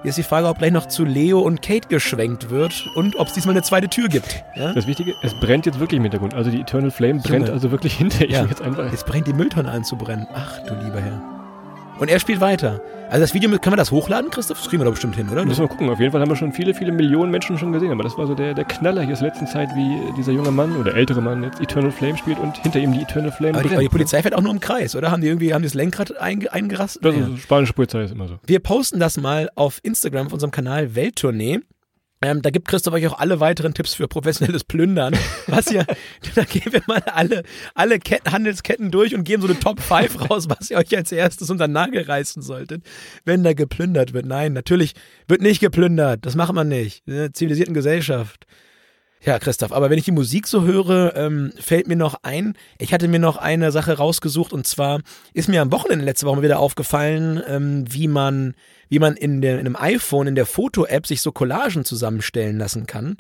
Jetzt 0.05 0.17
die 0.17 0.23
Frage, 0.23 0.47
ob 0.47 0.59
gleich 0.59 0.71
noch 0.71 0.87
zu 0.87 1.05
Leo 1.05 1.41
und 1.41 1.61
Kate 1.61 1.89
geschwenkt 1.89 2.51
wird 2.51 2.89
und 2.95 3.17
ob 3.17 3.27
es 3.27 3.35
diesmal 3.35 3.55
eine 3.55 3.63
zweite 3.65 3.89
Tür 3.89 4.09
gibt. 4.09 4.45
Ja? 4.55 4.73
Das 4.73 4.87
Wichtige, 4.87 5.13
es 5.23 5.35
brennt 5.41 5.67
jetzt 5.67 5.81
wirklich 5.81 5.97
im 5.99 6.05
Hintergrund. 6.05 6.35
Also 6.35 6.51
die 6.51 6.61
Eternal 6.61 6.91
Flame 6.93 7.21
brennt 7.21 7.41
Junge. 7.47 7.53
also 7.53 7.71
wirklich 7.73 7.95
hinter 7.99 8.25
ihm 8.25 8.31
Ja. 8.31 8.45
jetzt 8.45 8.63
einfach. 8.63 8.91
Jetzt 8.91 9.07
brennt 9.07 9.27
die 9.27 9.33
Mülltonne 9.33 9.71
an 9.71 9.83
zu 9.85 9.97
brennen. 9.97 10.27
Ach 10.33 10.59
du 10.67 10.75
lieber 10.75 11.01
Herr. 11.01 11.21
Und 11.99 12.09
er 12.09 12.21
spielt 12.21 12.41
weiter. 12.41 12.81
Also 13.11 13.23
das 13.23 13.35
Video, 13.35 13.51
können 13.51 13.73
wir 13.73 13.77
das 13.77 13.91
hochladen, 13.91 14.31
Christoph? 14.31 14.59
Das 14.59 14.69
kriegen 14.69 14.81
wir 14.81 14.85
doch 14.85 14.93
bestimmt 14.93 15.17
hin, 15.17 15.29
oder? 15.31 15.45
Müssen 15.45 15.63
wir 15.63 15.69
gucken. 15.69 15.89
Auf 15.91 15.99
jeden 15.99 16.13
Fall 16.13 16.21
haben 16.21 16.29
wir 16.29 16.37
schon 16.37 16.53
viele, 16.53 16.75
viele 16.75 16.93
Millionen 16.93 17.31
Menschen 17.31 17.59
schon 17.59 17.73
gesehen. 17.73 17.91
Aber 17.91 18.03
das 18.05 18.17
war 18.19 18.27
so 18.27 18.35
der, 18.35 18.55
der 18.55 18.65
Knaller 18.65 19.03
hier 19.03 19.15
aus 19.15 19.21
der 19.21 19.29
letzten 19.29 19.47
Zeit, 19.47 19.71
wie 19.75 19.99
dieser 20.17 20.33
junge 20.33 20.51
Mann 20.51 20.77
oder 20.77 20.95
ältere 20.95 21.21
Mann 21.23 21.43
jetzt 21.43 21.61
Eternal 21.61 21.91
Flame 21.91 22.17
spielt 22.19 22.39
und 22.39 22.57
hinter 22.59 22.79
ihm 22.79 22.93
die 22.93 23.03
Eternal 23.03 23.33
Flame 23.33 23.55
Aber 23.55 23.63
die, 23.63 23.69
brennt, 23.69 23.73
aber 23.73 23.81
die 23.83 23.87
ne? 23.87 23.91
Polizei 23.91 24.23
fährt 24.23 24.35
auch 24.35 24.43
nur 24.43 24.53
im 24.53 24.61
Kreis, 24.61 24.95
oder? 24.95 25.11
Haben 25.11 25.23
die 25.23 25.29
irgendwie 25.29 25.55
haben 25.55 25.63
die 25.63 25.69
das 25.69 25.75
Lenkrad 25.75 26.17
einge, 26.19 26.53
eingerastet? 26.53 27.05
Das 27.05 27.17
Ja. 27.17 27.27
ist, 27.27 27.41
spanische 27.43 27.73
Polizei 27.73 28.03
ist 28.05 28.13
immer 28.13 28.29
so. 28.29 28.39
Wir 28.47 28.61
posten 28.61 29.01
das 29.01 29.17
mal 29.17 29.49
auf 29.55 29.81
Instagram, 29.83 30.27
auf 30.27 30.33
unserem 30.35 30.51
Kanal 30.51 30.95
Welttournee. 30.95 31.61
Ähm, 32.21 32.43
da 32.43 32.51
gibt 32.51 32.67
Christoph 32.67 32.95
euch 32.95 33.07
auch 33.07 33.19
alle 33.19 33.39
weiteren 33.39 33.75
Tipps 33.75 33.95
für 33.95 34.09
professionelles 34.09 34.65
Plündern. 34.65 35.17
Was 35.47 35.71
ihr, 35.71 35.87
da 36.35 36.45
gehen 36.45 36.73
wir 36.73 36.83
mal 36.87 37.03
alle, 37.07 37.45
alle 37.75 38.01
Ketten, 38.01 38.33
Handelsketten 38.33 38.91
durch 38.91 39.15
und 39.15 39.25
geben 39.25 39.43
so 39.43 39.49
eine 39.49 39.59
Top 39.59 39.81
5 39.81 40.29
raus, 40.29 40.49
was 40.49 40.71
ihr 40.71 40.79
euch 40.79 40.97
als 40.97 41.13
erstes 41.13 41.51
unter 41.51 41.69
den 41.69 41.73
Nagel 41.73 42.03
reißen 42.03 42.43
solltet, 42.43 42.83
wenn 43.25 43.45
da 43.45 43.53
geplündert 43.53 44.13
wird. 44.15 44.27
Nein, 44.27 44.53
natürlich 44.53 44.95
wird 45.29 45.43
nicht 45.43 45.61
geplündert. 45.61 46.27
Das 46.27 46.35
macht 46.35 46.53
man 46.53 46.69
nicht. 46.69 47.03
In 47.07 47.15
einer 47.15 47.33
zivilisierten 47.33 47.75
Gesellschaft. 47.75 48.47
Ja, 49.21 49.39
Christoph, 49.39 49.73
aber 49.73 49.91
wenn 49.91 49.99
ich 49.99 50.05
die 50.05 50.13
Musik 50.13 50.47
so 50.47 50.63
höre, 50.63 51.17
ähm, 51.17 51.53
fällt 51.59 51.89
mir 51.89 51.97
noch 51.97 52.23
ein, 52.23 52.55
ich 52.79 52.93
hatte 52.93 53.09
mir 53.09 53.19
noch 53.19 53.37
eine 53.37 53.73
Sache 53.73 53.97
rausgesucht 53.97 54.53
und 54.53 54.65
zwar 54.65 55.01
ist 55.35 55.49
mir 55.49 55.61
am 55.61 55.73
Wochenende 55.73 56.05
letzte 56.05 56.27
Woche 56.27 56.43
wieder 56.43 56.61
aufgefallen, 56.61 57.43
ähm, 57.49 57.85
wie 57.89 58.07
man, 58.07 58.55
wie 58.89 58.99
man 58.99 59.17
in, 59.17 59.41
der, 59.41 59.55
in 59.61 59.67
einem 59.67 59.77
iPhone, 59.77 60.27
in 60.27 60.35
der 60.35 60.47
Foto-App 60.47 61.07
sich 61.07 61.21
so 61.21 61.33
Collagen 61.33 61.85
zusammenstellen 61.85 62.59
lassen 62.59 62.87
kann. 62.87 63.17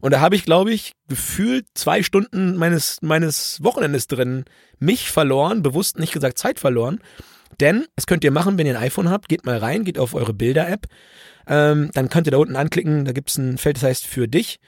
Und 0.00 0.12
da 0.12 0.20
habe 0.20 0.34
ich, 0.34 0.44
glaube 0.44 0.72
ich, 0.72 0.94
gefühlt 1.08 1.66
zwei 1.74 2.02
Stunden 2.02 2.56
meines, 2.56 3.00
meines 3.02 3.62
Wochenendes 3.62 4.08
drin 4.08 4.44
mich 4.80 5.10
verloren, 5.10 5.62
bewusst 5.62 5.98
nicht 5.98 6.12
gesagt 6.12 6.38
Zeit 6.38 6.58
verloren. 6.58 6.98
Denn, 7.60 7.86
das 7.94 8.06
könnt 8.06 8.24
ihr 8.24 8.32
machen, 8.32 8.58
wenn 8.58 8.66
ihr 8.66 8.76
ein 8.76 8.84
iPhone 8.84 9.10
habt, 9.10 9.28
geht 9.28 9.46
mal 9.46 9.58
rein, 9.58 9.84
geht 9.84 9.98
auf 9.98 10.14
eure 10.14 10.34
Bilder-App. 10.34 10.86
Ähm, 11.46 11.90
dann 11.94 12.08
könnt 12.08 12.26
ihr 12.26 12.32
da 12.32 12.38
unten 12.38 12.56
anklicken, 12.56 13.04
da 13.04 13.12
gibt's 13.12 13.36
ein 13.36 13.58
Feld, 13.58 13.76
das 13.76 13.84
heißt 13.84 14.06
für 14.06 14.26
dich. 14.26 14.58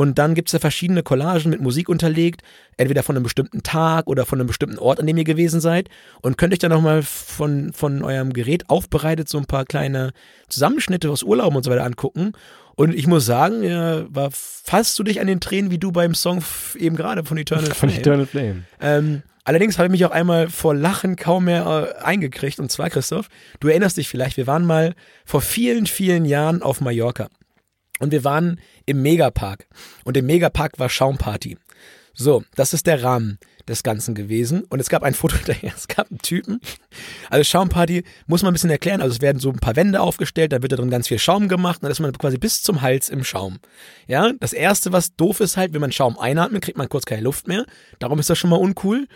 Und 0.00 0.18
dann 0.18 0.34
gibt's 0.34 0.52
da 0.52 0.58
verschiedene 0.58 1.02
Collagen 1.02 1.50
mit 1.50 1.60
Musik 1.60 1.90
unterlegt, 1.90 2.40
entweder 2.78 3.02
von 3.02 3.16
einem 3.16 3.22
bestimmten 3.22 3.62
Tag 3.62 4.06
oder 4.06 4.24
von 4.24 4.40
einem 4.40 4.46
bestimmten 4.46 4.78
Ort, 4.78 4.98
an 4.98 5.06
dem 5.06 5.18
ihr 5.18 5.24
gewesen 5.24 5.60
seid. 5.60 5.90
Und 6.22 6.38
könnt 6.38 6.54
euch 6.54 6.58
dann 6.58 6.70
nochmal 6.70 7.02
von, 7.02 7.74
von 7.74 8.02
eurem 8.02 8.32
Gerät 8.32 8.70
aufbereitet 8.70 9.28
so 9.28 9.36
ein 9.36 9.44
paar 9.44 9.66
kleine 9.66 10.12
Zusammenschnitte 10.48 11.10
aus 11.10 11.22
Urlauben 11.22 11.54
und 11.54 11.64
so 11.64 11.70
weiter 11.70 11.84
angucken. 11.84 12.32
Und 12.76 12.94
ich 12.94 13.06
muss 13.08 13.26
sagen, 13.26 13.62
ja, 13.62 14.06
war 14.08 14.30
fast 14.32 14.98
du 14.98 15.02
dich 15.02 15.20
an 15.20 15.26
den 15.26 15.38
Tränen 15.38 15.70
wie 15.70 15.76
du 15.76 15.92
beim 15.92 16.14
Song 16.14 16.42
eben 16.78 16.96
gerade 16.96 17.22
von 17.22 17.36
Eternal 17.36 17.66
Von 17.74 17.90
Flame. 17.90 18.00
Eternal 18.00 18.26
Flame. 18.26 18.62
Ähm, 18.80 19.22
allerdings 19.44 19.76
habe 19.76 19.88
ich 19.88 19.92
mich 19.92 20.06
auch 20.06 20.12
einmal 20.12 20.48
vor 20.48 20.74
Lachen 20.74 21.16
kaum 21.16 21.44
mehr 21.44 21.94
äh, 22.00 22.02
eingekriegt. 22.02 22.58
Und 22.58 22.72
zwar, 22.72 22.88
Christoph, 22.88 23.28
du 23.60 23.68
erinnerst 23.68 23.98
dich 23.98 24.08
vielleicht, 24.08 24.38
wir 24.38 24.46
waren 24.46 24.64
mal 24.64 24.94
vor 25.26 25.42
vielen, 25.42 25.84
vielen 25.84 26.24
Jahren 26.24 26.62
auf 26.62 26.80
Mallorca. 26.80 27.28
Und 28.00 28.10
wir 28.10 28.24
waren 28.24 28.58
im 28.86 29.02
Megapark. 29.02 29.68
Und 30.04 30.16
im 30.16 30.26
Megapark 30.26 30.80
war 30.80 30.88
Schaumparty. 30.88 31.56
So, 32.14 32.42
das 32.56 32.74
ist 32.74 32.86
der 32.86 33.02
Rahmen 33.04 33.38
des 33.68 33.82
Ganzen 33.82 34.14
gewesen. 34.14 34.64
Und 34.64 34.80
es 34.80 34.88
gab 34.88 35.02
ein 35.02 35.14
Foto 35.14 35.36
hinterher, 35.38 35.72
es 35.74 35.86
gab 35.86 36.10
einen 36.10 36.18
Typen. 36.18 36.60
Also 37.30 37.44
Schaumparty 37.44 38.04
muss 38.26 38.42
man 38.42 38.50
ein 38.50 38.54
bisschen 38.54 38.70
erklären. 38.70 39.00
Also 39.00 39.14
es 39.14 39.20
werden 39.20 39.38
so 39.38 39.50
ein 39.50 39.60
paar 39.60 39.76
Wände 39.76 40.00
aufgestellt, 40.00 40.52
da 40.52 40.60
wird 40.62 40.72
da 40.72 40.76
drin 40.76 40.90
ganz 40.90 41.08
viel 41.08 41.18
Schaum 41.18 41.48
gemacht 41.48 41.76
und 41.76 41.84
dann 41.84 41.92
ist 41.92 42.00
man 42.00 42.12
quasi 42.12 42.36
bis 42.36 42.62
zum 42.62 42.82
Hals 42.82 43.08
im 43.08 43.24
Schaum. 43.24 43.58
Ja, 44.06 44.32
das 44.38 44.52
erste, 44.52 44.92
was 44.92 45.14
doof 45.14 45.40
ist 45.40 45.56
halt, 45.56 45.72
wenn 45.72 45.80
man 45.80 45.92
Schaum 45.92 46.18
einatmet, 46.18 46.62
kriegt 46.62 46.78
man 46.78 46.88
kurz 46.88 47.04
keine 47.04 47.22
Luft 47.22 47.48
mehr. 47.48 47.64
Darum 48.00 48.18
ist 48.18 48.28
das 48.28 48.38
schon 48.38 48.50
mal 48.50 48.56
uncool. 48.56 49.06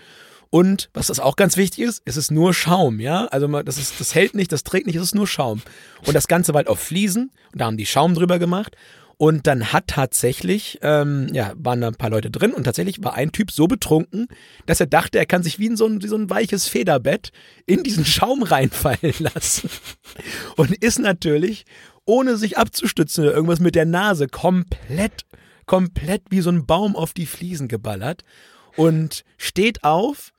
Und 0.55 0.89
was 0.95 1.09
das 1.09 1.19
auch 1.19 1.35
ganz 1.35 1.57
wichtig 1.57 1.81
ist, 1.81 2.01
es 2.05 2.17
ist 2.17 2.31
nur 2.31 2.55
Schaum, 2.55 3.01
ja. 3.01 3.27
Also 3.27 3.49
das 3.63 3.77
ist, 3.77 3.99
das 3.99 4.15
hält 4.15 4.37
nicht, 4.37 4.53
das 4.53 4.63
trägt 4.63 4.87
nicht, 4.87 4.95
es 4.95 5.03
ist 5.03 5.15
nur 5.17 5.27
Schaum. 5.27 5.63
Und 6.07 6.15
das 6.15 6.29
Ganze 6.29 6.55
war 6.55 6.59
halt 6.59 6.69
auf 6.69 6.79
Fliesen 6.79 7.33
und 7.53 7.61
da 7.61 7.65
haben 7.65 7.77
die 7.77 7.87
Schaum 7.87 8.15
drüber 8.15 8.39
gemacht. 8.39 8.77
Und 9.17 9.49
dann 9.49 9.73
hat 9.73 9.89
tatsächlich, 9.89 10.79
ähm, 10.83 11.27
ja, 11.33 11.55
waren 11.57 11.81
da 11.81 11.89
ein 11.89 11.97
paar 11.97 12.11
Leute 12.11 12.31
drin 12.31 12.53
und 12.53 12.63
tatsächlich 12.63 13.03
war 13.03 13.15
ein 13.15 13.33
Typ 13.33 13.51
so 13.51 13.67
betrunken, 13.67 14.29
dass 14.67 14.79
er 14.79 14.87
dachte, 14.87 15.19
er 15.19 15.27
kann 15.27 15.43
sich 15.43 15.59
wie 15.59 15.67
in 15.67 15.77
so 15.77 15.87
ein, 15.87 16.05
wie 16.05 16.07
so 16.07 16.17
ein 16.17 16.31
weiches 16.31 16.69
Federbett 16.69 17.33
in 17.67 17.83
diesen 17.83 18.05
Schaum 18.05 18.43
reinfallen 18.45 19.15
lassen. 19.19 19.69
Und 20.55 20.71
ist 20.71 21.01
natürlich, 21.01 21.65
ohne 22.05 22.37
sich 22.37 22.59
abzustützen 22.59 23.25
oder 23.25 23.35
irgendwas 23.35 23.59
mit 23.59 23.75
der 23.75 23.87
Nase, 23.87 24.29
komplett, 24.29 25.25
komplett 25.67 26.23
wie 26.31 26.43
so 26.43 26.51
ein 26.51 26.65
Baum 26.65 26.95
auf 26.95 27.13
die 27.13 27.27
Fliesen 27.27 27.67
geballert 27.67 28.23
und 28.77 29.25
steht 29.37 29.83
auf 29.83 30.31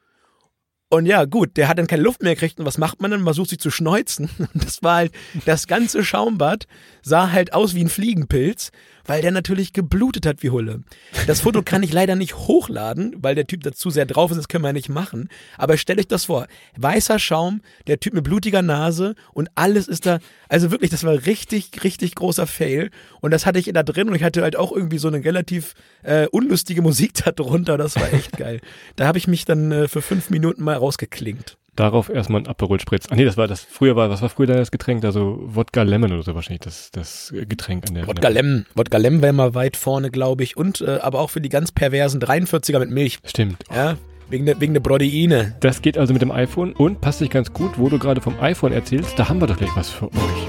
und 0.89 1.05
ja, 1.07 1.25
gut, 1.25 1.57
der 1.57 1.67
hat 1.67 1.79
dann 1.79 1.87
keine 1.87 2.03
Luft 2.03 2.21
mehr 2.21 2.35
gekriegt. 2.35 2.59
Und 2.59 2.65
was 2.65 2.77
macht 2.77 3.01
man 3.01 3.11
dann? 3.11 3.21
Man 3.21 3.33
versucht 3.33 3.49
sich 3.49 3.59
zu 3.59 3.71
schneuzen. 3.71 4.29
Das 4.53 4.83
war 4.83 4.95
halt, 4.95 5.11
das 5.45 5.67
ganze 5.67 6.03
Schaumbad 6.03 6.67
sah 7.01 7.31
halt 7.31 7.53
aus 7.53 7.73
wie 7.75 7.83
ein 7.83 7.89
Fliegenpilz, 7.89 8.71
weil 9.05 9.21
der 9.21 9.31
natürlich 9.31 9.73
geblutet 9.73 10.25
hat 10.25 10.43
wie 10.43 10.49
Hulle. 10.49 10.83
Das 11.27 11.41
Foto 11.41 11.61
kann 11.61 11.83
ich 11.83 11.93
leider 11.93 12.15
nicht 12.15 12.35
hochladen, 12.35 13.15
weil 13.19 13.35
der 13.35 13.47
Typ 13.47 13.63
dazu 13.63 13.89
sehr 13.89 14.05
drauf 14.05 14.31
ist, 14.31 14.37
das 14.37 14.47
können 14.47 14.63
wir 14.63 14.69
ja 14.69 14.73
nicht 14.73 14.89
machen. 14.89 15.29
Aber 15.57 15.77
stellt 15.77 15.99
euch 15.99 16.07
das 16.07 16.25
vor. 16.25 16.47
Weißer 16.77 17.19
Schaum, 17.19 17.61
der 17.87 17.99
Typ 17.99 18.13
mit 18.13 18.23
blutiger 18.23 18.61
Nase 18.61 19.15
und 19.33 19.49
alles 19.55 19.87
ist 19.87 20.05
da, 20.05 20.19
also 20.49 20.71
wirklich, 20.71 20.91
das 20.91 21.03
war 21.03 21.25
richtig, 21.25 21.83
richtig 21.83 22.15
großer 22.15 22.47
Fail. 22.47 22.91
Und 23.21 23.31
das 23.31 23.45
hatte 23.45 23.59
ich 23.59 23.71
da 23.73 23.83
drin 23.83 24.09
und 24.09 24.15
ich 24.15 24.23
hatte 24.23 24.41
halt 24.41 24.55
auch 24.55 24.71
irgendwie 24.71 24.97
so 24.97 25.07
eine 25.07 25.23
relativ 25.23 25.73
äh, 26.03 26.27
unlustige 26.27 26.81
Musik 26.81 27.13
da 27.23 27.31
drunter. 27.31 27.77
Das 27.77 27.95
war 27.95 28.11
echt 28.13 28.37
geil. 28.37 28.61
Da 28.95 29.07
habe 29.07 29.17
ich 29.17 29.27
mich 29.27 29.45
dann 29.45 29.71
äh, 29.71 29.87
für 29.87 30.01
fünf 30.01 30.29
Minuten 30.29 30.63
mal 30.63 30.75
rausgeklingt. 30.75 31.57
Darauf 31.75 32.09
erstmal 32.09 32.41
ein 32.41 32.47
Aperol 32.47 32.79
Spritz. 32.79 33.07
Ah 33.09 33.15
nee, 33.15 33.25
das 33.25 33.35
war 33.35 33.47
das 33.47 33.61
früher 33.61 33.97
war, 33.97 34.09
was 34.09 34.21
war 34.21 34.29
früher 34.29 34.47
das 34.47 34.71
Getränk? 34.71 35.03
Also 35.03 35.39
Wodka 35.43 35.81
Lemon 35.81 36.13
oder 36.13 36.23
so 36.23 36.33
wahrscheinlich 36.33 36.61
das 36.61 36.89
das 36.91 37.33
Getränk 37.33 37.87
an 37.89 37.95
der 37.95 38.07
Wodka 38.07 38.29
Lem, 38.29 38.65
Wodka 38.75 38.97
Lem 38.97 39.21
wäre 39.21 39.33
mal 39.33 39.55
weit 39.55 39.75
vorne, 39.75 40.09
glaube 40.09 40.43
ich. 40.43 40.55
Und 40.55 40.79
äh, 40.81 40.99
aber 41.01 41.19
auch 41.19 41.29
für 41.29 41.41
die 41.41 41.49
ganz 41.49 41.73
perversen 41.73 42.21
43er 42.21 42.79
mit 42.79 42.91
Milch. 42.91 43.19
Stimmt. 43.25 43.63
Ja, 43.73 43.97
wegen 44.29 44.45
der, 44.45 44.59
wegen 44.61 44.73
der 44.73 44.81
Proteine. 44.81 45.55
Das 45.59 45.81
geht 45.81 45.97
also 45.97 46.13
mit 46.13 46.21
dem 46.21 46.31
iPhone 46.31 46.73
und 46.73 47.01
passt 47.01 47.19
sich 47.19 47.29
ganz 47.29 47.51
gut, 47.51 47.77
wo 47.77 47.89
du 47.89 47.99
gerade 47.99 48.21
vom 48.21 48.39
iPhone 48.39 48.71
erzählst, 48.71 49.19
da 49.19 49.27
haben 49.27 49.41
wir 49.41 49.47
doch 49.47 49.57
gleich 49.57 49.75
was 49.75 49.89
für 49.89 50.05
euch. 50.05 50.47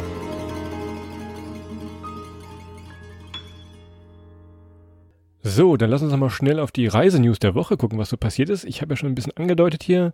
So, 5.43 5.77
dann 5.77 5.91
lass 5.91 6.03
uns 6.03 6.11
noch 6.11 6.19
mal 6.19 6.31
schnell 6.31 6.59
auf 6.59 6.73
die 6.73 6.87
Reisenews 6.87 7.39
der 7.39 7.55
Woche 7.55 7.77
gucken, 7.77 7.99
was 7.99 8.11
so 8.11 8.17
passiert 8.17 8.51
ist. 8.51 8.65
Ich 8.65 8.83
habe 8.83 8.93
ja 8.93 8.97
schon 8.97 9.09
ein 9.09 9.15
bisschen 9.15 9.37
angedeutet 9.37 9.83
hier. 9.83 10.12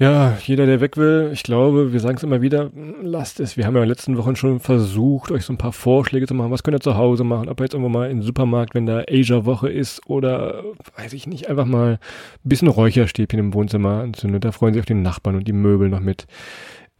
Ja, 0.00 0.38
jeder, 0.42 0.64
der 0.64 0.80
weg 0.80 0.96
will, 0.96 1.28
ich 1.30 1.42
glaube, 1.42 1.92
wir 1.92 2.00
sagen 2.00 2.16
es 2.16 2.22
immer 2.22 2.40
wieder, 2.40 2.70
lasst 3.02 3.38
es. 3.38 3.58
Wir 3.58 3.66
haben 3.66 3.74
ja 3.74 3.82
in 3.82 3.86
den 3.86 3.90
letzten 3.90 4.16
Wochen 4.16 4.34
schon 4.34 4.58
versucht, 4.58 5.30
euch 5.30 5.44
so 5.44 5.52
ein 5.52 5.58
paar 5.58 5.74
Vorschläge 5.74 6.26
zu 6.26 6.32
machen. 6.32 6.50
Was 6.50 6.62
könnt 6.62 6.74
ihr 6.74 6.80
zu 6.80 6.96
Hause 6.96 7.22
machen? 7.22 7.50
Ob 7.50 7.60
ihr 7.60 7.64
jetzt 7.64 7.74
irgendwo 7.74 7.90
mal 7.90 8.10
in 8.10 8.16
den 8.16 8.22
Supermarkt, 8.22 8.74
wenn 8.74 8.86
da 8.86 9.04
Asia-Woche 9.06 9.68
ist 9.68 10.00
oder, 10.06 10.64
weiß 10.96 11.12
ich 11.12 11.26
nicht, 11.26 11.50
einfach 11.50 11.66
mal 11.66 11.98
ein 12.00 12.48
bisschen 12.48 12.68
Räucherstäbchen 12.68 13.38
im 13.38 13.52
Wohnzimmer 13.52 14.00
anzündet. 14.00 14.42
Da 14.42 14.52
freuen 14.52 14.72
sich 14.72 14.82
auch 14.82 14.86
die 14.86 14.94
Nachbarn 14.94 15.36
und 15.36 15.46
die 15.46 15.52
Möbel 15.52 15.90
noch 15.90 16.00
mit. 16.00 16.26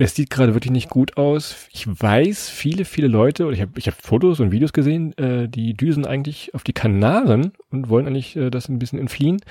Es 0.03 0.15
sieht 0.15 0.31
gerade 0.31 0.55
wirklich 0.55 0.71
nicht 0.71 0.89
gut 0.89 1.19
aus. 1.19 1.69
Ich 1.73 1.87
weiß, 1.87 2.49
viele, 2.49 2.87
viele 2.87 3.07
Leute, 3.07 3.45
oder 3.45 3.53
ich 3.53 3.61
habe 3.61 3.73
ich 3.77 3.87
hab 3.87 4.01
Fotos 4.01 4.41
und 4.41 4.51
Videos 4.51 4.73
gesehen, 4.73 5.13
äh, 5.19 5.47
die 5.47 5.75
düsen 5.75 6.07
eigentlich 6.07 6.55
auf 6.55 6.65
die 6.65 6.73
Kanaren 6.73 7.53
und 7.71 7.91
wollen 7.91 8.07
eigentlich 8.07 8.35
äh, 8.35 8.49
das 8.49 8.71
ein 8.71 8.79
bisschen 8.79 8.99
entfliehen. 8.99 9.43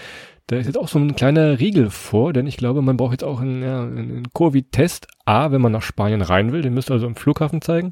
Da 0.47 0.55
ist 0.55 0.65
jetzt 0.65 0.79
auch 0.79 0.87
so 0.87 0.97
ein 0.97 1.15
kleiner 1.15 1.59
Riegel 1.59 1.91
vor, 1.91 2.33
denn 2.33 2.47
ich 2.47 2.57
glaube, 2.57 2.81
man 2.81 2.97
braucht 2.97 3.11
jetzt 3.11 3.23
auch 3.23 3.41
einen, 3.41 3.61
ja, 3.61 3.83
einen 3.83 4.23
Covid-Test. 4.33 5.05
A, 5.23 5.51
wenn 5.51 5.61
man 5.61 5.71
nach 5.71 5.83
Spanien 5.83 6.23
rein 6.23 6.51
will, 6.51 6.63
den 6.63 6.73
müsst 6.73 6.89
ihr 6.89 6.93
also 6.93 7.05
am 7.05 7.15
Flughafen 7.15 7.61
zeigen. 7.61 7.91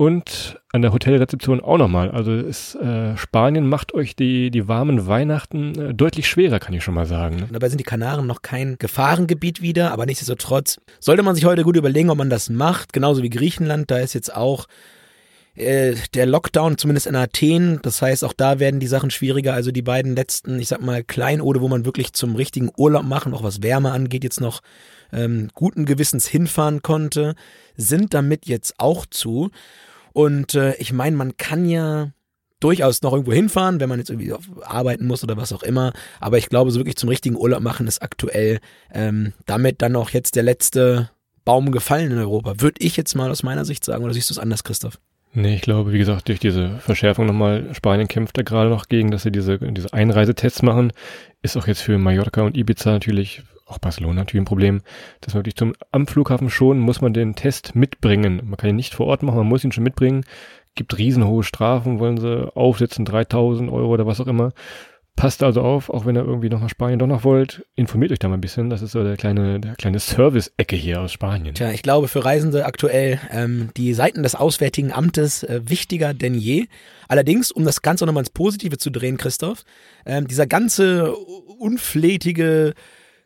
Und 0.00 0.60
an 0.72 0.82
der 0.82 0.92
Hotelrezeption 0.92 1.60
auch 1.60 1.76
nochmal. 1.76 2.12
Also 2.12 2.32
ist, 2.32 2.76
äh, 2.76 3.16
Spanien 3.16 3.68
macht 3.68 3.94
euch 3.94 4.14
die, 4.14 4.52
die 4.52 4.68
warmen 4.68 5.08
Weihnachten 5.08 5.76
äh, 5.76 5.92
deutlich 5.92 6.28
schwerer, 6.28 6.60
kann 6.60 6.72
ich 6.72 6.84
schon 6.84 6.94
mal 6.94 7.04
sagen. 7.04 7.36
Ne? 7.36 7.48
Dabei 7.50 7.68
sind 7.68 7.78
die 7.78 7.84
Kanaren 7.84 8.24
noch 8.24 8.40
kein 8.40 8.76
Gefahrengebiet 8.78 9.60
wieder, 9.60 9.90
aber 9.90 10.06
nichtsdestotrotz 10.06 10.78
sollte 11.00 11.24
man 11.24 11.34
sich 11.34 11.46
heute 11.46 11.64
gut 11.64 11.76
überlegen, 11.76 12.10
ob 12.10 12.18
man 12.18 12.30
das 12.30 12.48
macht. 12.48 12.92
Genauso 12.92 13.24
wie 13.24 13.28
Griechenland, 13.28 13.90
da 13.90 13.98
ist 13.98 14.14
jetzt 14.14 14.32
auch 14.32 14.68
äh, 15.56 15.96
der 16.14 16.26
Lockdown, 16.26 16.78
zumindest 16.78 17.08
in 17.08 17.16
Athen. 17.16 17.80
Das 17.82 18.00
heißt, 18.00 18.24
auch 18.24 18.34
da 18.34 18.60
werden 18.60 18.78
die 18.78 18.86
Sachen 18.86 19.10
schwieriger. 19.10 19.54
Also 19.54 19.72
die 19.72 19.82
beiden 19.82 20.14
letzten, 20.14 20.60
ich 20.60 20.68
sag 20.68 20.80
mal, 20.80 21.02
Kleinode, 21.02 21.60
wo 21.60 21.66
man 21.66 21.84
wirklich 21.84 22.12
zum 22.12 22.36
richtigen 22.36 22.70
Urlaub 22.76 23.04
machen, 23.04 23.34
auch 23.34 23.42
was 23.42 23.64
Wärme 23.64 23.90
angeht, 23.90 24.22
jetzt 24.22 24.40
noch 24.40 24.60
ähm, 25.12 25.48
guten 25.54 25.84
Gewissens 25.84 26.26
hinfahren 26.26 26.82
konnte, 26.82 27.34
sind 27.76 28.14
damit 28.14 28.46
jetzt 28.46 28.74
auch 28.78 29.06
zu. 29.06 29.50
Und 30.12 30.54
äh, 30.54 30.74
ich 30.76 30.92
meine, 30.92 31.16
man 31.16 31.36
kann 31.36 31.68
ja 31.68 32.12
durchaus 32.60 33.02
noch 33.02 33.12
irgendwo 33.12 33.32
hinfahren, 33.32 33.80
wenn 33.80 33.88
man 33.88 33.98
jetzt 33.98 34.10
irgendwie 34.10 34.34
arbeiten 34.62 35.06
muss 35.06 35.22
oder 35.22 35.36
was 35.36 35.52
auch 35.52 35.62
immer. 35.62 35.92
Aber 36.20 36.38
ich 36.38 36.48
glaube, 36.48 36.70
so 36.70 36.80
wirklich 36.80 36.96
zum 36.96 37.08
richtigen 37.08 37.36
Urlaub 37.36 37.60
machen 37.60 37.86
ist 37.86 38.02
aktuell 38.02 38.58
ähm, 38.92 39.32
damit 39.46 39.80
dann 39.82 39.96
auch 39.96 40.10
jetzt 40.10 40.34
der 40.36 40.42
letzte 40.42 41.10
Baum 41.44 41.70
gefallen 41.72 42.10
in 42.10 42.18
Europa. 42.18 42.60
Würde 42.60 42.84
ich 42.84 42.96
jetzt 42.96 43.14
mal 43.14 43.30
aus 43.30 43.42
meiner 43.42 43.64
Sicht 43.64 43.84
sagen. 43.84 44.04
Oder 44.04 44.12
siehst 44.12 44.30
du 44.30 44.34
es 44.34 44.38
anders, 44.38 44.64
Christoph? 44.64 44.98
Nee, 45.34 45.54
ich 45.54 45.62
glaube, 45.62 45.92
wie 45.92 45.98
gesagt, 45.98 46.28
durch 46.28 46.40
diese 46.40 46.78
Verschärfung 46.78 47.26
nochmal, 47.26 47.72
Spanien 47.74 48.08
kämpft 48.08 48.36
da 48.38 48.42
gerade 48.42 48.70
noch 48.70 48.88
gegen, 48.88 49.10
dass 49.10 49.22
sie 49.22 49.30
diese, 49.30 49.58
diese 49.58 49.92
Einreisetests 49.92 50.62
machen. 50.62 50.92
Ist 51.42 51.56
auch 51.56 51.66
jetzt 51.66 51.82
für 51.82 51.98
Mallorca 51.98 52.42
und 52.42 52.56
Ibiza 52.56 52.90
natürlich 52.90 53.42
auch 53.68 53.78
Barcelona 53.78 54.14
natürlich 54.14 54.42
ein 54.42 54.46
Problem, 54.46 54.80
dass 55.20 55.34
man 55.34 55.40
wirklich 55.40 55.56
zum, 55.56 55.74
am 55.92 56.06
Flughafen 56.06 56.50
schon 56.50 56.78
muss 56.78 57.00
man 57.00 57.12
den 57.12 57.34
Test 57.34 57.74
mitbringen. 57.74 58.42
Man 58.44 58.56
kann 58.56 58.70
ihn 58.70 58.76
nicht 58.76 58.94
vor 58.94 59.06
Ort 59.06 59.22
machen, 59.22 59.38
man 59.38 59.46
muss 59.46 59.64
ihn 59.64 59.72
schon 59.72 59.84
mitbringen. 59.84 60.24
Gibt 60.74 60.96
riesenhohe 60.96 61.42
Strafen, 61.42 61.98
wollen 61.98 62.18
sie 62.18 62.54
aufsetzen, 62.54 63.04
3000 63.04 63.70
Euro 63.70 63.92
oder 63.92 64.06
was 64.06 64.20
auch 64.20 64.26
immer. 64.26 64.52
Passt 65.18 65.42
also 65.42 65.62
auf, 65.62 65.90
auch 65.90 66.06
wenn 66.06 66.16
ihr 66.16 66.24
irgendwie 66.24 66.48
noch 66.48 66.60
nach 66.60 66.68
Spanien 66.68 67.00
doch 67.00 67.08
noch 67.08 67.24
wollt, 67.24 67.66
informiert 67.74 68.12
euch 68.12 68.20
da 68.20 68.28
mal 68.28 68.34
ein 68.34 68.40
bisschen. 68.40 68.70
Das 68.70 68.82
ist 68.82 68.92
so 68.92 69.02
der 69.02 69.16
kleine, 69.16 69.58
der 69.58 69.74
kleine 69.74 69.98
Service-Ecke 69.98 70.76
hier 70.76 71.00
aus 71.00 71.10
Spanien. 71.10 71.56
Tja, 71.56 71.72
ich 71.72 71.82
glaube 71.82 72.06
für 72.06 72.24
Reisende 72.24 72.64
aktuell 72.64 73.18
ähm, 73.32 73.70
die 73.76 73.94
Seiten 73.94 74.22
des 74.22 74.36
Auswärtigen 74.36 74.92
Amtes 74.92 75.42
äh, 75.42 75.60
wichtiger 75.64 76.14
denn 76.14 76.34
je. 76.34 76.66
Allerdings, 77.08 77.50
um 77.50 77.64
das 77.64 77.82
Ganze 77.82 78.06
nochmal 78.06 78.20
ins 78.20 78.30
Positive 78.30 78.78
zu 78.78 78.90
drehen, 78.90 79.16
Christoph, 79.16 79.64
ähm, 80.06 80.28
dieser 80.28 80.46
ganze 80.46 81.12
unflätige 81.58 82.74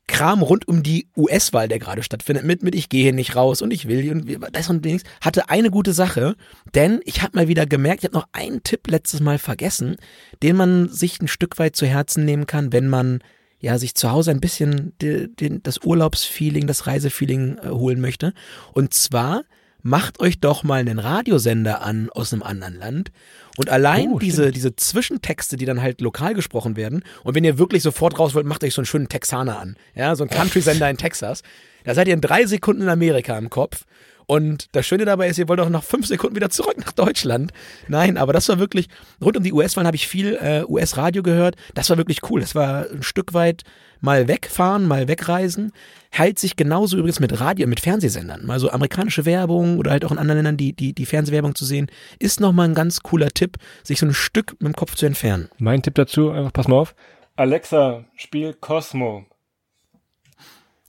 Kram 0.08 0.42
rund 0.42 0.68
um 0.68 0.82
die 0.82 1.08
US-Wahl, 1.16 1.68
der 1.68 1.78
gerade 1.78 2.02
stattfindet, 2.02 2.44
mit, 2.44 2.62
mit 2.62 2.74
ich 2.74 2.88
gehe 2.88 3.04
hier 3.04 3.12
nicht 3.12 3.36
raus 3.36 3.62
und 3.62 3.70
ich 3.72 3.88
will 3.88 4.10
und 4.10 4.38
das 4.52 4.68
und 4.68 4.84
Dings, 4.84 5.02
hatte 5.20 5.48
eine 5.48 5.70
gute 5.70 5.92
Sache, 5.92 6.36
denn 6.74 7.00
ich 7.04 7.22
habe 7.22 7.36
mal 7.36 7.48
wieder 7.48 7.66
gemerkt, 7.66 8.02
ich 8.02 8.08
habe 8.08 8.18
noch 8.18 8.28
einen 8.32 8.62
Tipp 8.62 8.88
letztes 8.88 9.20
Mal 9.20 9.38
vergessen, 9.38 9.96
den 10.42 10.56
man 10.56 10.88
sich 10.88 11.20
ein 11.20 11.28
Stück 11.28 11.58
weit 11.58 11.76
zu 11.76 11.86
Herzen 11.86 12.24
nehmen 12.24 12.46
kann, 12.46 12.72
wenn 12.72 12.88
man 12.88 13.20
ja 13.60 13.78
sich 13.78 13.94
zu 13.94 14.10
Hause 14.10 14.32
ein 14.32 14.40
bisschen 14.40 14.92
die, 15.00 15.28
die, 15.34 15.62
das 15.62 15.78
Urlaubsfeeling, 15.84 16.66
das 16.66 16.86
Reisefeeling 16.86 17.58
äh, 17.58 17.68
holen 17.68 18.00
möchte. 18.00 18.34
Und 18.72 18.92
zwar 18.92 19.44
macht 19.82 20.20
euch 20.20 20.38
doch 20.40 20.62
mal 20.62 20.80
einen 20.80 20.98
Radiosender 20.98 21.82
an 21.82 22.08
aus 22.10 22.32
einem 22.32 22.42
anderen 22.42 22.76
Land. 22.78 23.12
Und 23.56 23.68
allein 23.68 24.08
Oh, 24.12 24.18
diese, 24.18 24.42
stimmt. 24.42 24.56
diese 24.56 24.76
Zwischentexte, 24.76 25.56
die 25.56 25.64
dann 25.66 25.82
halt 25.82 26.00
lokal 26.00 26.34
gesprochen 26.34 26.76
werden 26.76 27.04
und 27.24 27.34
wenn 27.34 27.44
ihr 27.44 27.58
wirklich 27.58 27.82
sofort 27.82 28.18
raus 28.18 28.34
wollt, 28.34 28.46
macht 28.46 28.64
euch 28.64 28.74
so 28.74 28.80
einen 28.80 28.86
schönen 28.86 29.08
Texaner 29.08 29.58
an, 29.58 29.76
ja, 29.94 30.14
so 30.16 30.24
einen 30.24 30.30
Country-Sender 30.30 30.88
in 30.88 30.96
Texas, 30.96 31.42
da 31.84 31.94
seid 31.94 32.08
ihr 32.08 32.14
in 32.14 32.20
drei 32.20 32.46
Sekunden 32.46 32.82
in 32.82 32.88
Amerika 32.88 33.36
im 33.36 33.50
Kopf 33.50 33.84
und 34.26 34.68
das 34.72 34.86
Schöne 34.86 35.04
dabei 35.04 35.28
ist, 35.28 35.38
ihr 35.38 35.48
wollt 35.48 35.60
auch 35.60 35.68
nach 35.68 35.82
fünf 35.82 36.06
Sekunden 36.06 36.36
wieder 36.36 36.50
zurück 36.50 36.78
nach 36.78 36.92
Deutschland. 36.92 37.52
Nein, 37.88 38.16
aber 38.16 38.32
das 38.32 38.48
war 38.48 38.58
wirklich, 38.58 38.88
rund 39.20 39.36
um 39.36 39.42
die 39.42 39.52
US-Wahlen 39.52 39.86
habe 39.86 39.96
ich 39.96 40.06
viel 40.06 40.36
äh, 40.40 40.64
US-Radio 40.66 41.22
gehört. 41.22 41.56
Das 41.74 41.90
war 41.90 41.98
wirklich 41.98 42.30
cool. 42.30 42.40
Das 42.40 42.54
war 42.54 42.86
ein 42.90 43.02
Stück 43.02 43.34
weit 43.34 43.62
mal 44.00 44.28
wegfahren, 44.28 44.86
mal 44.86 45.08
wegreisen. 45.08 45.72
Hält 46.10 46.38
sich 46.38 46.56
genauso 46.56 46.98
übrigens 46.98 47.20
mit 47.20 47.40
Radio, 47.40 47.66
mit 47.66 47.80
Fernsehsendern. 47.80 48.44
Mal 48.44 48.58
so 48.58 48.70
amerikanische 48.70 49.24
Werbung 49.24 49.78
oder 49.78 49.92
halt 49.92 50.04
auch 50.04 50.12
in 50.12 50.18
anderen 50.18 50.38
Ländern 50.38 50.56
die, 50.56 50.74
die, 50.74 50.92
die 50.92 51.06
Fernsehwerbung 51.06 51.54
zu 51.54 51.64
sehen, 51.64 51.86
ist 52.18 52.40
nochmal 52.40 52.68
ein 52.68 52.74
ganz 52.74 53.00
cooler 53.00 53.30
Tipp, 53.30 53.56
sich 53.82 54.00
so 54.00 54.06
ein 54.06 54.14
Stück 54.14 54.56
mit 54.60 54.72
dem 54.72 54.76
Kopf 54.76 54.94
zu 54.96 55.06
entfernen. 55.06 55.48
Mein 55.58 55.82
Tipp 55.82 55.94
dazu, 55.94 56.30
einfach 56.30 56.52
pass 56.52 56.68
mal 56.68 56.76
auf. 56.76 56.94
Alexa, 57.36 58.04
spiel 58.16 58.52
Cosmo. 58.52 59.24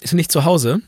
Ist 0.02 0.14
nicht 0.14 0.32
zu 0.32 0.44
Hause? 0.44 0.82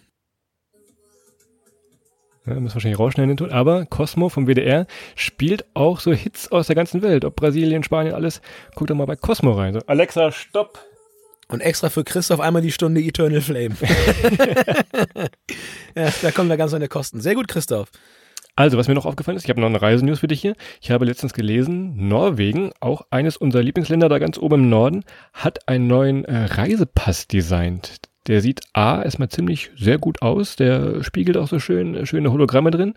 Ja, 2.46 2.60
muss 2.60 2.76
wahrscheinlich 2.76 3.00
rausschneiden 3.00 3.30
den 3.30 3.38
Ton. 3.38 3.52
Aber 3.52 3.86
Cosmo 3.86 4.30
vom 4.30 4.48
WDR 4.48 4.86
spielt 5.16 5.66
auch 5.74 6.00
so 6.00 6.14
Hits 6.14 6.52
aus 6.52 6.68
der 6.68 6.76
ganzen 6.76 7.02
Welt. 7.02 7.26
Ob 7.26 7.36
Brasilien, 7.36 7.84
Spanien, 7.84 8.14
alles. 8.14 8.42
Guckt 8.76 8.92
doch 8.92 8.96
mal 8.96 9.06
bei 9.06 9.16
Cosmo 9.16 9.54
rein. 9.54 9.74
So, 9.74 9.80
Alexa, 9.88 10.32
stopp. 10.32 10.80
Und 11.48 11.62
extra 11.62 11.90
für 11.90 12.04
Christoph 12.04 12.40
einmal 12.40 12.62
die 12.62 12.72
Stunde 12.72 13.02
Eternal 13.02 13.42
Flame. 13.42 13.76
ja, 15.96 16.12
da 16.22 16.32
kommen 16.32 16.50
wir 16.50 16.58
ganz 16.58 16.74
an 16.74 16.80
der 16.80 16.90
Kosten. 16.90 17.22
Sehr 17.22 17.36
gut, 17.36 17.48
Christoph. 17.48 17.90
Also, 18.56 18.78
was 18.78 18.88
mir 18.88 18.94
noch 18.94 19.06
aufgefallen 19.06 19.38
ist, 19.38 19.44
ich 19.44 19.50
habe 19.50 19.60
noch 19.60 19.68
eine 19.68 19.82
Reisenews 19.82 20.20
für 20.20 20.28
dich 20.28 20.42
hier. 20.42 20.56
Ich 20.82 20.90
habe 20.90 21.06
letztens 21.06 21.34
gelesen, 21.34 22.08
Norwegen, 22.08 22.72
auch 22.80 23.06
eines 23.12 23.38
unserer 23.38 23.62
Lieblingsländer 23.62 24.08
da 24.08 24.18
ganz 24.18 24.38
oben 24.38 24.64
im 24.64 24.70
Norden, 24.70 25.04
hat 25.34 25.68
einen 25.68 25.88
neuen 25.88 26.26
äh, 26.26 26.46
Reisepass 26.46 27.28
designt. 27.28 28.00
Der 28.28 28.42
sieht 28.42 28.62
A 28.74 29.02
erstmal 29.02 29.30
ziemlich 29.30 29.72
sehr 29.78 29.98
gut 29.98 30.22
aus, 30.22 30.56
der 30.56 31.04
spiegelt 31.04 31.38
auch 31.38 31.48
so 31.48 31.60
schön, 31.60 32.06
schöne 32.06 32.32
Hologramme 32.32 32.72
drin. 32.72 32.96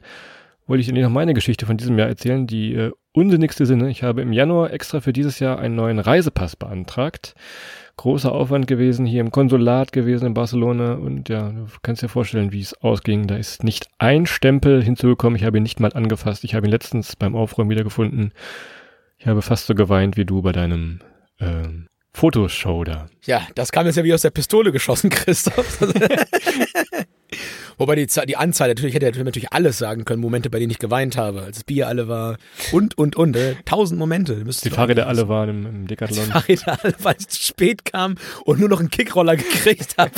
Wollte 0.67 0.83
ich 0.83 0.93
dir 0.93 1.03
noch 1.03 1.11
meine 1.11 1.35
Geschichte 1.35 1.65
von 1.65 1.79
diesem 1.79 1.99
Jahr 1.99 2.09
erzählen, 2.09 2.47
die 2.47 2.75
äh, 2.75 2.93
unsinnigste 3.13 3.65
Sinne. 3.65 3.89
Ich 3.89 4.03
habe 4.03 4.21
im 4.21 4.33
Januar 4.33 4.73
extra 4.73 5.01
für 5.01 5.15
dieses 5.15 5.39
Jahr 5.39 5.59
einen 5.59 5.75
neuen 5.75 5.99
Reisepass 5.99 6.57
beantragt. 6.57 7.35
Großer 7.97 8.31
Aufwand 8.31 8.67
gewesen, 8.67 9.07
hier 9.07 9.23
im 9.23 9.31
Konsulat 9.31 9.93
gewesen 9.93 10.27
in 10.27 10.35
Barcelona 10.35 10.93
und 10.93 11.29
ja, 11.29 11.51
du 11.51 11.67
kannst 11.83 12.03
dir 12.03 12.09
vorstellen, 12.09 12.53
wie 12.53 12.61
es 12.61 12.75
ausging. 12.83 13.27
Da 13.27 13.37
ist 13.37 13.65
nicht 13.65 13.89
ein 13.99 14.27
Stempel 14.27 14.83
hinzugekommen, 14.83 15.37
ich 15.37 15.45
habe 15.45 15.57
ihn 15.57 15.63
nicht 15.63 15.81
mal 15.81 15.93
angefasst. 15.95 16.45
Ich 16.45 16.55
habe 16.55 16.67
ihn 16.67 16.71
letztens 16.71 17.17
beim 17.17 17.35
Aufräumen 17.35 17.71
wiedergefunden. 17.71 18.33
Ich 19.17 19.27
habe 19.27 19.43
fast 19.43 19.67
so 19.67 19.75
geweint 19.75 20.17
wie 20.17 20.27
du 20.27 20.43
bei 20.43 20.53
deinem 20.53 21.01
ähm, 21.41 21.89
Fotoshow 22.19 22.83
da. 22.83 23.07
Ja, 23.27 23.47
das 23.55 23.71
kam 23.71 23.87
jetzt 23.87 23.95
ja 23.95 24.03
wie 24.03 24.13
aus 24.13 24.23
der 24.23 24.31
Pistole 24.31 24.73
geschossen, 24.73 25.09
Christoph. 25.11 25.81
Wobei 27.77 27.95
die, 27.95 28.09
die 28.27 28.37
Anzahl, 28.37 28.67
natürlich 28.67 28.97
hätte 28.97 29.07
er 29.07 29.23
natürlich 29.23 29.53
alles 29.53 29.79
sagen 29.79 30.05
können, 30.05 30.21
Momente, 30.21 30.51
bei 30.51 30.59
denen 30.59 30.73
ich 30.73 30.81
geweint 30.81 31.17
habe, 31.17 31.43
als 31.43 31.59
das 31.59 31.65
Bier 31.65 31.87
alle 31.87 32.09
war 32.09 32.37
und, 32.73 32.99
und, 32.99 33.15
und. 33.15 33.37
Äh, 33.37 33.55
tausend 33.65 34.01
Momente. 34.01 34.45
Die 34.45 34.71
Fahrräder 34.71 35.07
alle 35.07 35.29
waren 35.29 35.49
im, 35.49 35.67
im 35.67 35.87
Decathlon. 35.87 36.25
Die 36.25 36.31
Fahrräder 36.33 36.79
alle, 36.83 36.95
weil 36.99 37.15
ich 37.21 37.29
zu 37.29 37.41
spät 37.41 37.85
kam 37.85 38.17
und 38.45 38.59
nur 38.59 38.69
noch 38.69 38.81
einen 38.81 38.91
Kickroller 38.91 39.37
gekriegt 39.37 39.95
habe. 39.97 40.11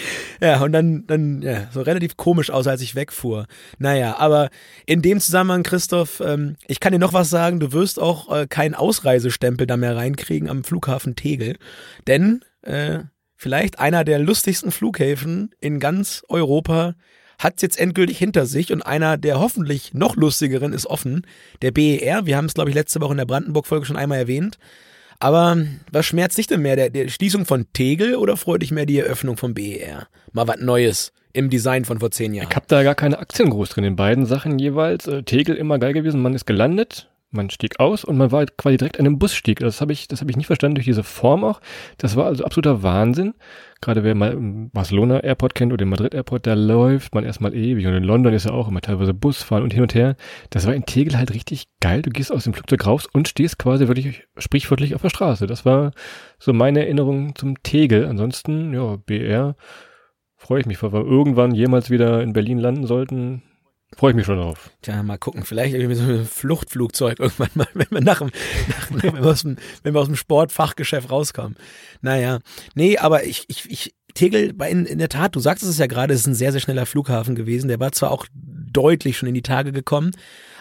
ja, 0.40 0.60
und 0.60 0.72
dann, 0.72 1.06
dann, 1.06 1.42
ja, 1.42 1.68
so 1.72 1.82
relativ 1.82 2.16
komisch 2.16 2.50
aus, 2.50 2.66
als 2.66 2.80
ich 2.80 2.94
wegfuhr. 2.94 3.46
Naja, 3.78 4.16
aber 4.18 4.50
in 4.86 5.02
dem 5.02 5.20
Zusammenhang, 5.20 5.62
Christoph, 5.62 6.20
ähm, 6.20 6.56
ich 6.66 6.80
kann 6.80 6.92
dir 6.92 6.98
noch 6.98 7.12
was 7.12 7.30
sagen, 7.30 7.60
du 7.60 7.72
wirst 7.72 8.00
auch 8.00 8.34
äh, 8.34 8.46
keinen 8.46 8.74
Ausreisestempel 8.74 9.66
da 9.66 9.76
mehr 9.76 9.96
reinkriegen 9.96 10.48
am 10.48 10.64
Flughafen 10.64 11.16
Tegel. 11.16 11.56
Denn, 12.06 12.44
äh, 12.62 13.00
vielleicht 13.36 13.78
einer 13.78 14.04
der 14.04 14.18
lustigsten 14.18 14.72
Flughäfen 14.72 15.54
in 15.60 15.78
ganz 15.80 16.24
Europa 16.28 16.94
hat 17.38 17.54
es 17.56 17.62
jetzt 17.62 17.78
endgültig 17.78 18.18
hinter 18.18 18.46
sich 18.46 18.72
und 18.72 18.82
einer 18.82 19.16
der 19.16 19.38
hoffentlich 19.38 19.94
noch 19.94 20.16
lustigeren 20.16 20.72
ist 20.72 20.86
offen, 20.86 21.24
der 21.62 21.70
BER. 21.70 22.26
Wir 22.26 22.36
haben 22.36 22.46
es, 22.46 22.54
glaube 22.54 22.70
ich, 22.70 22.74
letzte 22.74 23.00
Woche 23.00 23.12
in 23.12 23.18
der 23.18 23.26
Brandenburg-Folge 23.26 23.86
schon 23.86 23.96
einmal 23.96 24.18
erwähnt. 24.18 24.58
Aber 25.20 25.56
was 25.90 26.06
schmerzt 26.06 26.38
dich 26.38 26.46
denn 26.46 26.62
mehr, 26.62 26.76
der, 26.76 26.90
der 26.90 27.08
Schließung 27.08 27.44
von 27.44 27.66
Tegel 27.72 28.14
oder 28.14 28.36
freut 28.36 28.62
dich 28.62 28.70
mehr 28.70 28.86
die 28.86 28.98
Eröffnung 28.98 29.36
vom 29.36 29.52
BER? 29.54 30.06
Mal 30.32 30.46
was 30.46 30.58
Neues 30.60 31.12
im 31.32 31.50
Design 31.50 31.84
von 31.84 31.98
vor 31.98 32.10
zehn 32.10 32.34
Jahren. 32.34 32.48
Ich 32.50 32.56
habe 32.56 32.66
da 32.68 32.82
gar 32.82 32.94
keine 32.94 33.18
Aktien 33.18 33.50
groß 33.50 33.70
drin 33.70 33.84
in 33.84 33.96
beiden 33.96 34.26
Sachen 34.26 34.58
jeweils. 34.58 35.06
Äh, 35.06 35.24
Tegel 35.24 35.56
immer 35.56 35.78
geil 35.78 35.92
gewesen, 35.92 36.22
man 36.22 36.34
ist 36.34 36.46
gelandet, 36.46 37.08
man 37.30 37.50
stieg 37.50 37.78
aus 37.78 38.04
und 38.04 38.16
man 38.16 38.32
war 38.32 38.46
quasi 38.46 38.78
direkt 38.78 38.98
an 38.98 39.06
einem 39.06 39.18
Busstieg. 39.18 39.60
Das 39.60 39.80
habe 39.80 39.92
ich, 39.92 40.08
das 40.08 40.20
habe 40.20 40.30
ich 40.30 40.36
nicht 40.36 40.46
verstanden 40.46 40.76
durch 40.76 40.86
diese 40.86 41.02
Form 41.02 41.44
auch. 41.44 41.60
Das 41.98 42.16
war 42.16 42.26
also 42.26 42.44
absoluter 42.44 42.82
Wahnsinn. 42.82 43.34
Gerade 43.80 44.02
wer 44.02 44.14
mal 44.14 44.32
im 44.32 44.70
Barcelona 44.70 45.20
Airport 45.20 45.54
kennt 45.54 45.72
oder 45.72 45.84
den 45.84 45.90
Madrid 45.90 46.14
Airport, 46.14 46.46
da 46.46 46.54
läuft 46.54 47.14
man 47.14 47.24
erstmal 47.24 47.54
ewig. 47.54 47.86
Und 47.86 47.94
in 47.94 48.02
London 48.02 48.32
ist 48.32 48.46
ja 48.46 48.52
auch 48.52 48.68
immer 48.68 48.80
teilweise 48.80 49.14
Busfahren 49.14 49.62
und 49.62 49.72
hin 49.72 49.82
und 49.82 49.94
her. 49.94 50.16
Das 50.50 50.66
war 50.66 50.74
in 50.74 50.86
Tegel 50.86 51.16
halt 51.18 51.34
richtig 51.34 51.68
geil. 51.80 52.02
Du 52.02 52.10
gehst 52.10 52.32
aus 52.32 52.44
dem 52.44 52.54
Flugzeug 52.54 52.86
raus 52.86 53.06
und 53.12 53.28
stehst 53.28 53.58
quasi 53.58 53.88
wirklich 53.88 54.26
sprichwörtlich 54.38 54.94
auf 54.94 55.02
der 55.02 55.10
Straße. 55.10 55.46
Das 55.46 55.64
war 55.64 55.92
so 56.38 56.52
meine 56.52 56.80
Erinnerung 56.80 57.34
zum 57.34 57.62
Tegel. 57.62 58.06
Ansonsten, 58.06 58.72
ja, 58.72 58.96
BR 58.96 59.54
freue 60.36 60.60
ich 60.60 60.66
mich, 60.66 60.82
weil 60.82 60.92
wir 60.92 61.04
irgendwann 61.04 61.54
jemals 61.54 61.90
wieder 61.90 62.22
in 62.22 62.32
Berlin 62.32 62.58
landen 62.58 62.86
sollten. 62.86 63.42
Freue 63.96 64.10
ich 64.10 64.16
mich 64.16 64.26
schon 64.26 64.38
drauf. 64.38 64.70
Tja, 64.82 65.02
mal 65.02 65.18
gucken. 65.18 65.44
Vielleicht 65.44 65.74
irgendwie 65.74 65.94
so 65.94 66.04
ein 66.04 66.24
Fluchtflugzeug 66.24 67.18
irgendwann 67.20 67.50
mal, 67.54 67.66
wenn 67.74 67.86
wir 67.90 68.00
nach 68.00 68.20
nach, 68.20 68.30
wenn, 68.90 69.14
wir 69.14 69.24
aus 69.24 69.42
dem 69.42 69.56
wenn 69.82 69.94
wir 69.94 70.00
aus 70.00 70.06
dem 70.06 70.16
Sportfachgeschäft 70.16 71.10
rauskommen. 71.10 71.56
Naja. 72.00 72.40
Nee, 72.74 72.98
aber 72.98 73.24
ich, 73.24 73.44
ich, 73.48 73.70
ich, 73.70 73.94
Tegel, 74.14 74.54
in, 74.68 74.84
in 74.84 74.98
der 74.98 75.08
Tat, 75.08 75.34
du 75.34 75.40
sagst 75.40 75.64
es 75.64 75.78
ja 75.78 75.86
gerade, 75.86 76.12
es 76.12 76.20
ist 76.20 76.26
ein 76.26 76.34
sehr, 76.34 76.52
sehr 76.52 76.60
schneller 76.60 76.86
Flughafen 76.86 77.34
gewesen. 77.34 77.68
Der 77.68 77.80
war 77.80 77.92
zwar 77.92 78.10
auch 78.10 78.26
deutlich 78.34 79.16
schon 79.16 79.28
in 79.28 79.34
die 79.34 79.42
Tage 79.42 79.72
gekommen, 79.72 80.10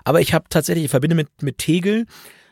aber 0.03 0.21
ich 0.21 0.33
habe 0.33 0.45
tatsächlich, 0.49 0.85
ich 0.85 0.91
verbinde 0.91 1.15
mit, 1.15 1.27
mit 1.41 1.57
Tegel 1.57 2.05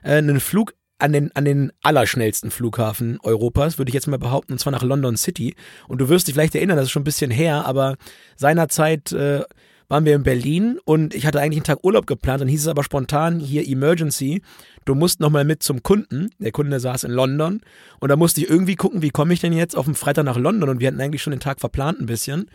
äh, 0.03 0.17
einen 0.17 0.39
Flug 0.39 0.73
an 0.97 1.13
den, 1.13 1.35
an 1.35 1.45
den 1.45 1.71
allerschnellsten 1.83 2.51
Flughafen 2.51 3.19
Europas, 3.21 3.77
würde 3.77 3.89
ich 3.89 3.93
jetzt 3.93 4.07
mal 4.07 4.17
behaupten, 4.17 4.53
und 4.53 4.59
zwar 4.59 4.71
nach 4.71 4.83
London 4.83 5.17
City. 5.17 5.55
Und 5.87 5.99
du 5.99 6.09
wirst 6.09 6.27
dich 6.27 6.35
vielleicht 6.35 6.55
erinnern, 6.55 6.77
das 6.77 6.85
ist 6.85 6.91
schon 6.91 7.01
ein 7.01 7.05
bisschen 7.05 7.31
her, 7.31 7.65
aber 7.65 7.97
seinerzeit 8.37 9.11
äh, 9.11 9.43
waren 9.87 10.05
wir 10.05 10.15
in 10.15 10.23
Berlin 10.23 10.79
und 10.85 11.13
ich 11.13 11.25
hatte 11.25 11.39
eigentlich 11.39 11.57
einen 11.57 11.65
Tag 11.65 11.83
Urlaub 11.83 12.07
geplant, 12.07 12.41
dann 12.41 12.47
hieß 12.47 12.61
es 12.61 12.67
aber 12.67 12.83
spontan 12.83 13.39
hier 13.39 13.67
Emergency, 13.67 14.41
du 14.85 14.95
musst 14.95 15.19
nochmal 15.19 15.45
mit 15.45 15.63
zum 15.63 15.83
Kunden. 15.83 16.29
Der 16.39 16.51
Kunde 16.51 16.79
saß 16.79 17.03
in 17.03 17.11
London 17.11 17.61
und 17.99 18.09
da 18.09 18.15
musste 18.15 18.41
ich 18.41 18.49
irgendwie 18.49 18.75
gucken, 18.75 19.01
wie 19.01 19.09
komme 19.09 19.33
ich 19.33 19.39
denn 19.39 19.53
jetzt 19.53 19.75
auf 19.75 19.85
dem 19.85 19.95
Freitag 19.95 20.25
nach 20.25 20.37
London 20.37 20.69
und 20.69 20.79
wir 20.79 20.87
hatten 20.87 21.01
eigentlich 21.01 21.21
schon 21.21 21.31
den 21.31 21.39
Tag 21.39 21.59
verplant 21.59 21.99
ein 21.99 22.05
bisschen. 22.05 22.49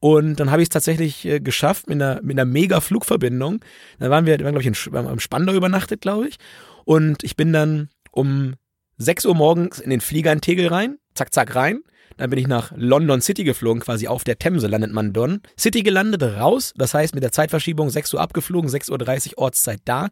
Und 0.00 0.38
dann 0.38 0.50
habe 0.50 0.60
ich 0.60 0.66
es 0.66 0.70
tatsächlich 0.70 1.24
äh, 1.24 1.40
geschafft 1.40 1.88
mit 1.88 2.02
einer, 2.02 2.20
mit 2.22 2.38
einer 2.38 2.44
mega 2.44 2.82
Flugverbindung. 2.82 3.60
Da 3.98 4.10
waren 4.10 4.26
wir, 4.26 4.36
glaube 4.36 4.60
ich, 4.60 4.86
am 4.92 5.20
Spandau 5.20 5.54
übernachtet, 5.54 6.02
glaube 6.02 6.28
ich. 6.28 6.36
Und 6.84 7.24
ich 7.24 7.36
bin 7.36 7.54
dann 7.54 7.88
um 8.10 8.54
6 8.98 9.24
Uhr 9.24 9.34
morgens 9.34 9.78
in 9.78 9.90
den 9.90 10.02
Flieger 10.02 10.32
in 10.32 10.42
Tegel 10.42 10.68
rein, 10.68 10.98
zack, 11.14 11.32
zack 11.32 11.54
rein. 11.56 11.80
Dann 12.16 12.30
bin 12.30 12.38
ich 12.38 12.46
nach 12.46 12.72
London 12.76 13.20
City 13.20 13.44
geflogen, 13.44 13.82
quasi 13.82 14.06
auf 14.06 14.24
der 14.24 14.38
Themse 14.38 14.68
landet 14.68 14.92
man 14.92 15.12
dann. 15.12 15.40
City 15.58 15.82
gelandet, 15.82 16.22
raus, 16.22 16.72
das 16.76 16.94
heißt 16.94 17.14
mit 17.14 17.24
der 17.24 17.32
Zeitverschiebung 17.32 17.90
6 17.90 18.14
Uhr 18.14 18.20
abgeflogen, 18.20 18.70
6.30 18.70 19.32
Uhr 19.32 19.38
Ortszeit 19.38 19.80
da. 19.84 20.08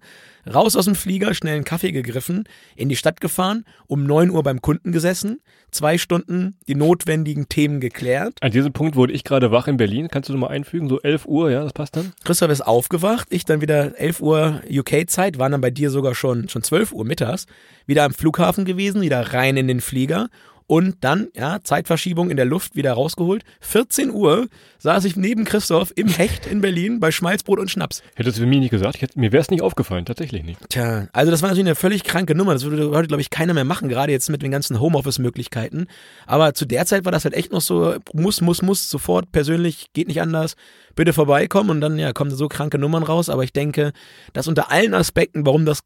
Raus 0.52 0.74
aus 0.74 0.86
dem 0.86 0.96
Flieger, 0.96 1.34
schnell 1.34 1.54
einen 1.54 1.64
Kaffee 1.64 1.92
gegriffen, 1.92 2.44
in 2.74 2.88
die 2.88 2.96
Stadt 2.96 3.20
gefahren, 3.20 3.64
um 3.86 4.04
9 4.04 4.30
Uhr 4.30 4.42
beim 4.42 4.60
Kunden 4.60 4.90
gesessen, 4.90 5.40
zwei 5.70 5.98
Stunden 5.98 6.56
die 6.66 6.74
notwendigen 6.74 7.48
Themen 7.48 7.80
geklärt. 7.80 8.34
An 8.40 8.50
diesem 8.50 8.72
Punkt 8.72 8.96
wurde 8.96 9.12
ich 9.12 9.22
gerade 9.22 9.52
wach 9.52 9.68
in 9.68 9.76
Berlin. 9.76 10.08
Kannst 10.08 10.28
du 10.28 10.32
nochmal 10.32 10.50
einfügen? 10.50 10.88
So 10.88 11.00
11 11.00 11.26
Uhr, 11.26 11.52
ja, 11.52 11.62
das 11.62 11.72
passt 11.72 11.94
dann? 11.94 12.12
Christoph 12.24 12.50
ist 12.50 12.62
aufgewacht, 12.62 13.28
ich 13.30 13.44
dann 13.44 13.60
wieder 13.60 13.98
11 13.98 14.20
Uhr 14.20 14.60
UK-Zeit, 14.68 15.38
waren 15.38 15.52
dann 15.52 15.60
bei 15.60 15.70
dir 15.70 15.90
sogar 15.90 16.16
schon, 16.16 16.48
schon 16.48 16.64
12 16.64 16.92
Uhr 16.92 17.04
mittags, 17.04 17.46
wieder 17.86 18.02
am 18.02 18.12
Flughafen 18.12 18.64
gewesen, 18.64 19.00
wieder 19.00 19.32
rein 19.32 19.56
in 19.56 19.68
den 19.68 19.80
Flieger 19.80 20.28
und 20.72 21.04
dann, 21.04 21.28
ja, 21.34 21.58
Zeitverschiebung 21.62 22.30
in 22.30 22.38
der 22.38 22.46
Luft 22.46 22.76
wieder 22.76 22.94
rausgeholt. 22.94 23.44
14 23.60 24.10
Uhr 24.10 24.48
saß 24.78 25.04
ich 25.04 25.16
neben 25.16 25.44
Christoph 25.44 25.92
im 25.96 26.08
Hecht 26.08 26.46
in 26.46 26.62
Berlin 26.62 26.98
bei 26.98 27.10
Schmalzbrot 27.10 27.58
und 27.58 27.70
Schnaps. 27.70 28.02
Hättest 28.14 28.38
du 28.38 28.46
mir 28.46 28.58
nicht 28.58 28.70
gesagt, 28.70 29.02
hätte, 29.02 29.20
mir 29.20 29.32
wäre 29.32 29.42
es 29.42 29.50
nicht 29.50 29.60
aufgefallen, 29.60 30.06
tatsächlich 30.06 30.44
nicht. 30.44 30.58
Tja, 30.70 31.08
also 31.12 31.30
das 31.30 31.42
war 31.42 31.50
natürlich 31.50 31.66
eine 31.66 31.74
völlig 31.74 32.04
kranke 32.04 32.34
Nummer. 32.34 32.54
Das 32.54 32.64
würde 32.64 32.88
heute, 32.96 33.08
glaube 33.08 33.20
ich, 33.20 33.28
keiner 33.28 33.52
mehr 33.52 33.66
machen, 33.66 33.90
gerade 33.90 34.12
jetzt 34.12 34.30
mit 34.30 34.40
den 34.40 34.50
ganzen 34.50 34.80
Homeoffice-Möglichkeiten. 34.80 35.88
Aber 36.24 36.54
zu 36.54 36.64
der 36.64 36.86
Zeit 36.86 37.04
war 37.04 37.12
das 37.12 37.24
halt 37.24 37.34
echt 37.34 37.52
noch 37.52 37.60
so, 37.60 37.96
muss, 38.14 38.40
muss, 38.40 38.62
muss, 38.62 38.88
sofort, 38.88 39.30
persönlich, 39.30 39.88
geht 39.92 40.08
nicht 40.08 40.22
anders, 40.22 40.54
bitte 40.94 41.12
vorbeikommen 41.12 41.68
und 41.68 41.82
dann, 41.82 41.98
ja, 41.98 42.14
kommen 42.14 42.30
so 42.30 42.48
kranke 42.48 42.78
Nummern 42.78 43.02
raus. 43.02 43.28
Aber 43.28 43.44
ich 43.44 43.52
denke, 43.52 43.92
dass 44.32 44.48
unter 44.48 44.70
allen 44.70 44.94
Aspekten, 44.94 45.44
warum 45.44 45.66
das 45.66 45.80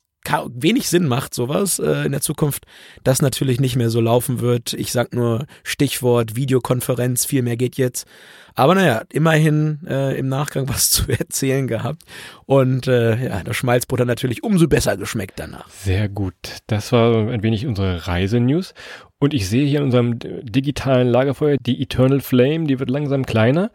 wenig 0.54 0.88
Sinn 0.88 1.06
macht, 1.06 1.34
sowas 1.34 1.78
äh, 1.78 2.04
in 2.04 2.12
der 2.12 2.20
Zukunft, 2.20 2.64
das 3.04 3.22
natürlich 3.22 3.60
nicht 3.60 3.76
mehr 3.76 3.90
so 3.90 4.00
laufen 4.00 4.40
wird. 4.40 4.72
Ich 4.72 4.92
sag 4.92 5.14
nur 5.14 5.46
Stichwort 5.62 6.36
Videokonferenz, 6.36 7.24
viel 7.24 7.42
mehr 7.42 7.56
geht 7.56 7.76
jetzt. 7.76 8.06
Aber 8.54 8.74
naja, 8.74 9.02
immerhin 9.12 9.80
äh, 9.86 10.18
im 10.18 10.28
Nachgang 10.28 10.68
was 10.68 10.90
zu 10.90 11.10
erzählen 11.10 11.68
gehabt. 11.68 12.02
Und 12.46 12.86
äh, 12.86 13.28
ja, 13.28 13.42
das 13.44 13.56
Schmalzbrot 13.56 14.00
hat 14.00 14.06
natürlich 14.06 14.42
umso 14.42 14.66
besser 14.66 14.96
geschmeckt 14.96 15.38
danach. 15.38 15.68
Sehr 15.68 16.08
gut. 16.08 16.34
Das 16.66 16.92
war 16.92 17.28
ein 17.28 17.42
wenig 17.42 17.66
unsere 17.66 18.06
Reisenews. 18.06 18.74
Und 19.18 19.32
ich 19.32 19.48
sehe 19.48 19.66
hier 19.66 19.78
in 19.78 19.84
unserem 19.84 20.18
digitalen 20.18 21.08
Lagerfeuer 21.08 21.56
die 21.60 21.80
Eternal 21.80 22.20
Flame, 22.20 22.66
die 22.66 22.78
wird 22.78 22.90
langsam 22.90 23.24
kleiner. 23.24 23.70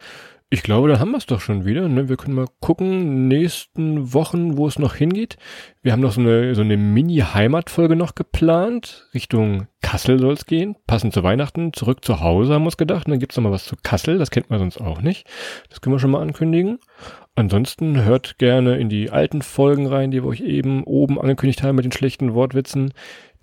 Ich 0.52 0.62
glaube, 0.62 0.88
dann 0.88 1.00
haben 1.00 1.12
wir 1.12 1.16
es 1.16 1.24
doch 1.24 1.40
schon 1.40 1.64
wieder. 1.64 1.88
Ne? 1.88 2.10
Wir 2.10 2.18
können 2.18 2.34
mal 2.34 2.44
gucken, 2.60 3.26
nächsten 3.26 4.12
Wochen, 4.12 4.58
wo 4.58 4.66
es 4.66 4.78
noch 4.78 4.94
hingeht. 4.94 5.38
Wir 5.80 5.92
haben 5.92 6.02
noch 6.02 6.12
so 6.12 6.20
eine, 6.20 6.54
so 6.54 6.60
eine 6.60 6.76
Mini-Heimatfolge 6.76 7.96
noch 7.96 8.14
geplant. 8.14 9.08
Richtung 9.14 9.68
Kassel 9.80 10.18
soll 10.18 10.34
es 10.34 10.44
gehen. 10.44 10.76
Passend 10.86 11.14
zu 11.14 11.22
Weihnachten. 11.22 11.72
Zurück 11.72 12.04
zu 12.04 12.20
Hause 12.20 12.52
haben 12.52 12.64
wir 12.64 12.66
uns 12.66 12.76
gedacht. 12.76 13.06
Und 13.06 13.12
dann 13.12 13.18
gibt's 13.18 13.34
noch 13.38 13.44
mal 13.44 13.50
was 13.50 13.64
zu 13.64 13.76
Kassel. 13.82 14.18
Das 14.18 14.30
kennt 14.30 14.50
man 14.50 14.58
sonst 14.58 14.78
auch 14.78 15.00
nicht. 15.00 15.26
Das 15.70 15.80
können 15.80 15.94
wir 15.94 16.00
schon 16.00 16.10
mal 16.10 16.20
ankündigen. 16.20 16.80
Ansonsten 17.34 18.04
hört 18.04 18.38
gerne 18.38 18.76
in 18.76 18.90
die 18.90 19.10
alten 19.10 19.40
Folgen 19.40 19.86
rein, 19.86 20.10
die 20.10 20.22
wir 20.22 20.28
euch 20.28 20.40
eben 20.42 20.84
oben 20.84 21.18
angekündigt 21.18 21.62
haben 21.62 21.76
mit 21.76 21.84
den 21.84 21.92
schlechten 21.92 22.34
Wortwitzen 22.34 22.92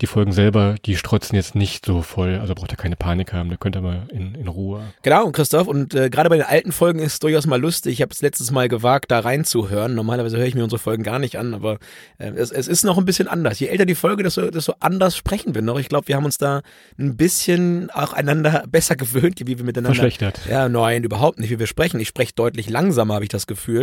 die 0.00 0.06
Folgen 0.06 0.32
selber, 0.32 0.76
die 0.86 0.96
strotzen 0.96 1.36
jetzt 1.36 1.54
nicht 1.54 1.84
so 1.84 2.00
voll. 2.00 2.38
Also 2.40 2.54
braucht 2.54 2.72
ihr 2.72 2.76
keine 2.76 2.96
Panik 2.96 3.32
haben, 3.32 3.50
da 3.50 3.56
könnt 3.56 3.76
ihr 3.76 3.82
mal 3.82 4.06
in, 4.10 4.34
in 4.34 4.48
Ruhe. 4.48 4.82
Genau, 5.02 5.30
Christoph. 5.30 5.66
Und 5.66 5.94
äh, 5.94 6.08
gerade 6.08 6.30
bei 6.30 6.36
den 6.36 6.46
alten 6.46 6.72
Folgen 6.72 7.00
ist 7.00 7.14
es 7.14 7.18
durchaus 7.18 7.46
mal 7.46 7.60
lustig. 7.60 7.94
Ich 7.94 8.02
habe 8.02 8.12
es 8.12 8.22
letztes 8.22 8.50
Mal 8.50 8.68
gewagt, 8.68 9.10
da 9.10 9.20
reinzuhören. 9.20 9.94
Normalerweise 9.94 10.38
höre 10.38 10.46
ich 10.46 10.54
mir 10.54 10.64
unsere 10.64 10.78
Folgen 10.78 11.02
gar 11.02 11.18
nicht 11.18 11.36
an, 11.36 11.52
aber 11.52 11.78
äh, 12.18 12.30
es, 12.30 12.50
es 12.50 12.66
ist 12.66 12.84
noch 12.84 12.96
ein 12.96 13.04
bisschen 13.04 13.28
anders. 13.28 13.60
Je 13.60 13.66
älter 13.66 13.84
die 13.84 13.94
Folge, 13.94 14.22
desto, 14.22 14.50
desto 14.50 14.74
anders 14.80 15.16
sprechen 15.16 15.54
wir 15.54 15.62
noch. 15.62 15.78
Ich 15.78 15.88
glaube, 15.88 16.08
wir 16.08 16.16
haben 16.16 16.24
uns 16.24 16.38
da 16.38 16.62
ein 16.98 17.16
bisschen 17.16 17.90
auch 17.90 18.14
einander 18.14 18.64
besser 18.68 18.96
gewöhnt, 18.96 19.40
wie 19.40 19.58
wir 19.58 19.64
miteinander. 19.64 19.94
Verschlechtert. 19.94 20.40
Ja, 20.48 20.68
nein, 20.68 21.04
überhaupt 21.04 21.38
nicht, 21.38 21.50
wie 21.50 21.58
wir 21.58 21.66
sprechen. 21.66 22.00
Ich 22.00 22.08
spreche 22.08 22.32
deutlich 22.34 22.70
langsamer, 22.70 23.14
habe 23.14 23.24
ich 23.24 23.30
das 23.30 23.46
Gefühl. 23.46 23.79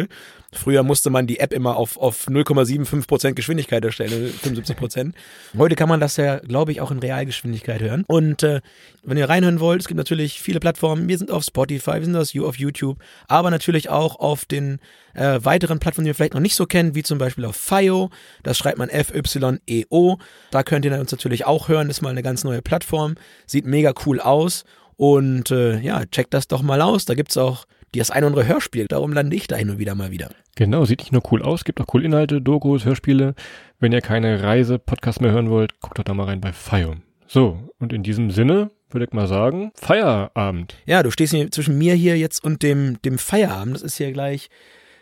Früher 0.54 0.84
musste 0.84 1.10
man 1.10 1.28
die 1.28 1.40
App 1.40 1.52
immer 1.52 1.76
auf, 1.76 1.98
auf 1.98 2.28
0,75% 2.28 3.34
Geschwindigkeit 3.34 3.84
erstellen, 3.84 4.34
75%. 4.44 5.14
Heute 5.58 5.76
kann 5.76 5.90
man 5.90 6.00
das 6.00 6.18
ja, 6.18 6.38
glaube 6.40 6.72
ich, 6.72 6.80
auch 6.82 6.90
in 6.92 7.00
Realgeschwindigkeit 7.00 7.82
hören. 7.82 8.06
Und 8.08 8.44
äh, 8.44 8.62
wenn 9.04 9.18
ihr 9.18 9.30
reinhören 9.30 9.60
wollt, 9.60 9.82
es 9.82 9.88
gibt 9.88 9.98
natürlich 9.98 10.42
viele 10.42 10.60
Plattformen. 10.60 11.08
Wir 11.10 11.18
sind 11.18 11.32
auf 11.32 11.44
Spotify, 11.44 11.96
wir 11.96 12.06
sind 12.06 12.16
auf 12.16 12.58
YouTube, 12.58 12.98
aber 13.28 13.52
natürlich 13.52 13.90
auch 13.90 14.20
auf 14.20 14.46
den 14.46 14.80
äh, 15.14 15.40
weiteren 15.44 15.80
Plattformen, 15.80 16.06
die 16.06 16.12
ihr 16.12 16.16
vielleicht 16.16 16.34
noch 16.34 16.42
nicht 16.42 16.56
so 16.56 16.66
kennt, 16.66 16.96
wie 16.96 17.04
zum 17.04 17.18
Beispiel 17.18 17.46
auf 17.46 17.58
FIO. 17.58 18.10
Das 18.44 18.58
schreibt 18.58 18.78
man 18.78 18.90
F-Y-E-O. 18.90 20.18
Da 20.52 20.64
könnt 20.64 20.86
ihr 20.86 21.00
uns 21.00 21.12
natürlich 21.12 21.46
auch 21.46 21.68
hören. 21.68 21.88
Das 21.88 21.98
ist 21.98 22.02
mal 22.02 22.10
eine 22.10 22.24
ganz 22.24 22.44
neue 22.44 22.62
Plattform. 22.62 23.16
Sieht 23.46 23.66
mega 23.66 23.94
cool 24.06 24.22
aus. 24.22 24.64
Und 24.98 25.52
äh, 25.52 25.80
ja, 25.80 26.06
checkt 26.06 26.34
das 26.34 26.48
doch 26.48 26.62
mal 26.62 26.82
aus. 26.82 27.06
Da 27.06 27.14
gibt 27.14 27.30
es 27.30 27.38
auch 27.38 27.66
das 27.96 28.12
ein 28.12 28.24
oder 28.24 28.28
andere 28.28 28.48
Hörspiel. 28.48 28.88
Darum 28.88 29.14
lande 29.14 29.36
ich 29.36 29.48
da 29.48 29.56
hin 29.56 29.70
und 29.70 29.80
wieder 29.80 29.96
mal 29.96 30.12
wieder. 30.12 30.30
Genau, 30.56 30.86
sieht 30.86 31.00
nicht 31.00 31.12
nur 31.12 31.22
cool 31.32 31.42
aus, 31.44 31.64
gibt 31.64 31.80
auch 31.80 31.88
coole 31.88 32.06
Inhalte, 32.06 32.42
Dokus, 32.42 32.84
Hörspiele. 32.84 33.36
Wenn 33.80 33.92
ihr 33.92 34.02
keine 34.02 34.42
Reise-Podcasts 34.42 35.22
mehr 35.22 35.32
hören 35.32 35.50
wollt, 35.50 35.80
guckt 35.80 36.00
doch 36.00 36.04
da 36.04 36.14
mal 36.14 36.26
rein 36.26 36.42
bei 36.42 36.52
Fium. 36.52 37.04
So, 37.28 37.70
und 37.80 37.94
in 37.94 38.04
diesem 38.04 38.32
Sinne 38.32 38.72
würde 38.90 39.06
ich 39.06 39.14
mal 39.14 39.28
sagen, 39.28 39.72
Feierabend. 39.76 40.76
Ja, 40.86 41.04
du 41.04 41.12
stehst 41.12 41.34
hier 41.34 41.52
zwischen 41.52 41.78
mir 41.78 41.94
hier 41.94 42.18
jetzt 42.18 42.44
und 42.44 42.64
dem, 42.64 43.00
dem 43.04 43.20
Feierabend. 43.20 43.76
Das 43.76 43.84
ist 43.84 43.98
hier 43.98 44.12
gleich 44.12 44.50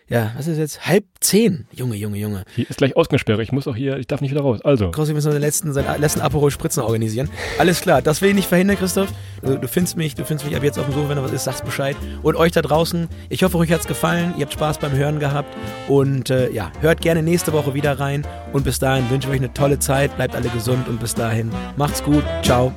ja, 0.07 0.33
was 0.37 0.45
ist 0.47 0.59
jetzt? 0.59 0.85
Halb 0.85 1.05
zehn. 1.19 1.65
Junge, 1.71 1.95
Junge, 1.95 2.17
Junge. 2.17 2.43
Hier 2.55 2.69
ist 2.69 2.77
gleich 2.77 2.95
Ausgangssperre. 2.95 3.41
Ich 3.41 3.51
muss 3.51 3.67
auch 3.67 3.75
hier, 3.75 3.97
ich 3.97 4.05
darf 4.05 4.21
nicht 4.21 4.29
wieder 4.29 4.41
raus. 4.41 4.59
Also. 4.63 4.91
Krossi, 4.91 5.09
wir 5.09 5.15
müssen 5.15 5.31
den 5.31 5.41
letzten, 5.41 5.73
seinen 5.73 5.99
letzten 5.99 6.21
Aperol 6.21 6.51
Spritzen 6.51 6.83
organisieren. 6.83 7.27
Alles 7.57 7.81
klar, 7.81 8.03
das 8.03 8.21
will 8.21 8.29
ich 8.29 8.35
nicht 8.35 8.47
verhindern, 8.47 8.77
Christoph. 8.77 9.09
Du, 9.41 9.57
du 9.57 9.67
findest 9.67 9.97
mich, 9.97 10.13
du 10.13 10.23
findest 10.23 10.47
mich 10.47 10.55
ab 10.55 10.63
jetzt 10.63 10.77
auf 10.77 10.85
dem 10.85 10.93
Sofa, 10.93 11.09
wenn 11.09 11.15
da 11.17 11.23
was 11.23 11.31
ist, 11.31 11.45
sagst 11.45 11.65
Bescheid. 11.65 11.95
Und 12.21 12.35
euch 12.35 12.51
da 12.51 12.61
draußen, 12.61 13.07
ich 13.29 13.41
hoffe, 13.41 13.57
euch 13.57 13.71
hat's 13.71 13.87
gefallen. 13.87 14.35
Ihr 14.37 14.45
habt 14.45 14.53
Spaß 14.53 14.77
beim 14.77 14.91
Hören 14.91 15.19
gehabt. 15.19 15.55
Und 15.87 16.29
äh, 16.29 16.51
ja, 16.51 16.71
hört 16.81 17.01
gerne 17.01 17.23
nächste 17.23 17.51
Woche 17.53 17.73
wieder 17.73 17.99
rein. 17.99 18.27
Und 18.53 18.63
bis 18.63 18.77
dahin 18.77 19.09
wünsche 19.09 19.27
ich 19.27 19.33
euch 19.33 19.39
eine 19.39 19.53
tolle 19.53 19.79
Zeit. 19.79 20.15
Bleibt 20.15 20.35
alle 20.35 20.49
gesund 20.49 20.87
und 20.87 20.99
bis 20.99 21.15
dahin 21.15 21.51
macht's 21.77 22.03
gut. 22.03 22.23
Ciao. 22.43 22.73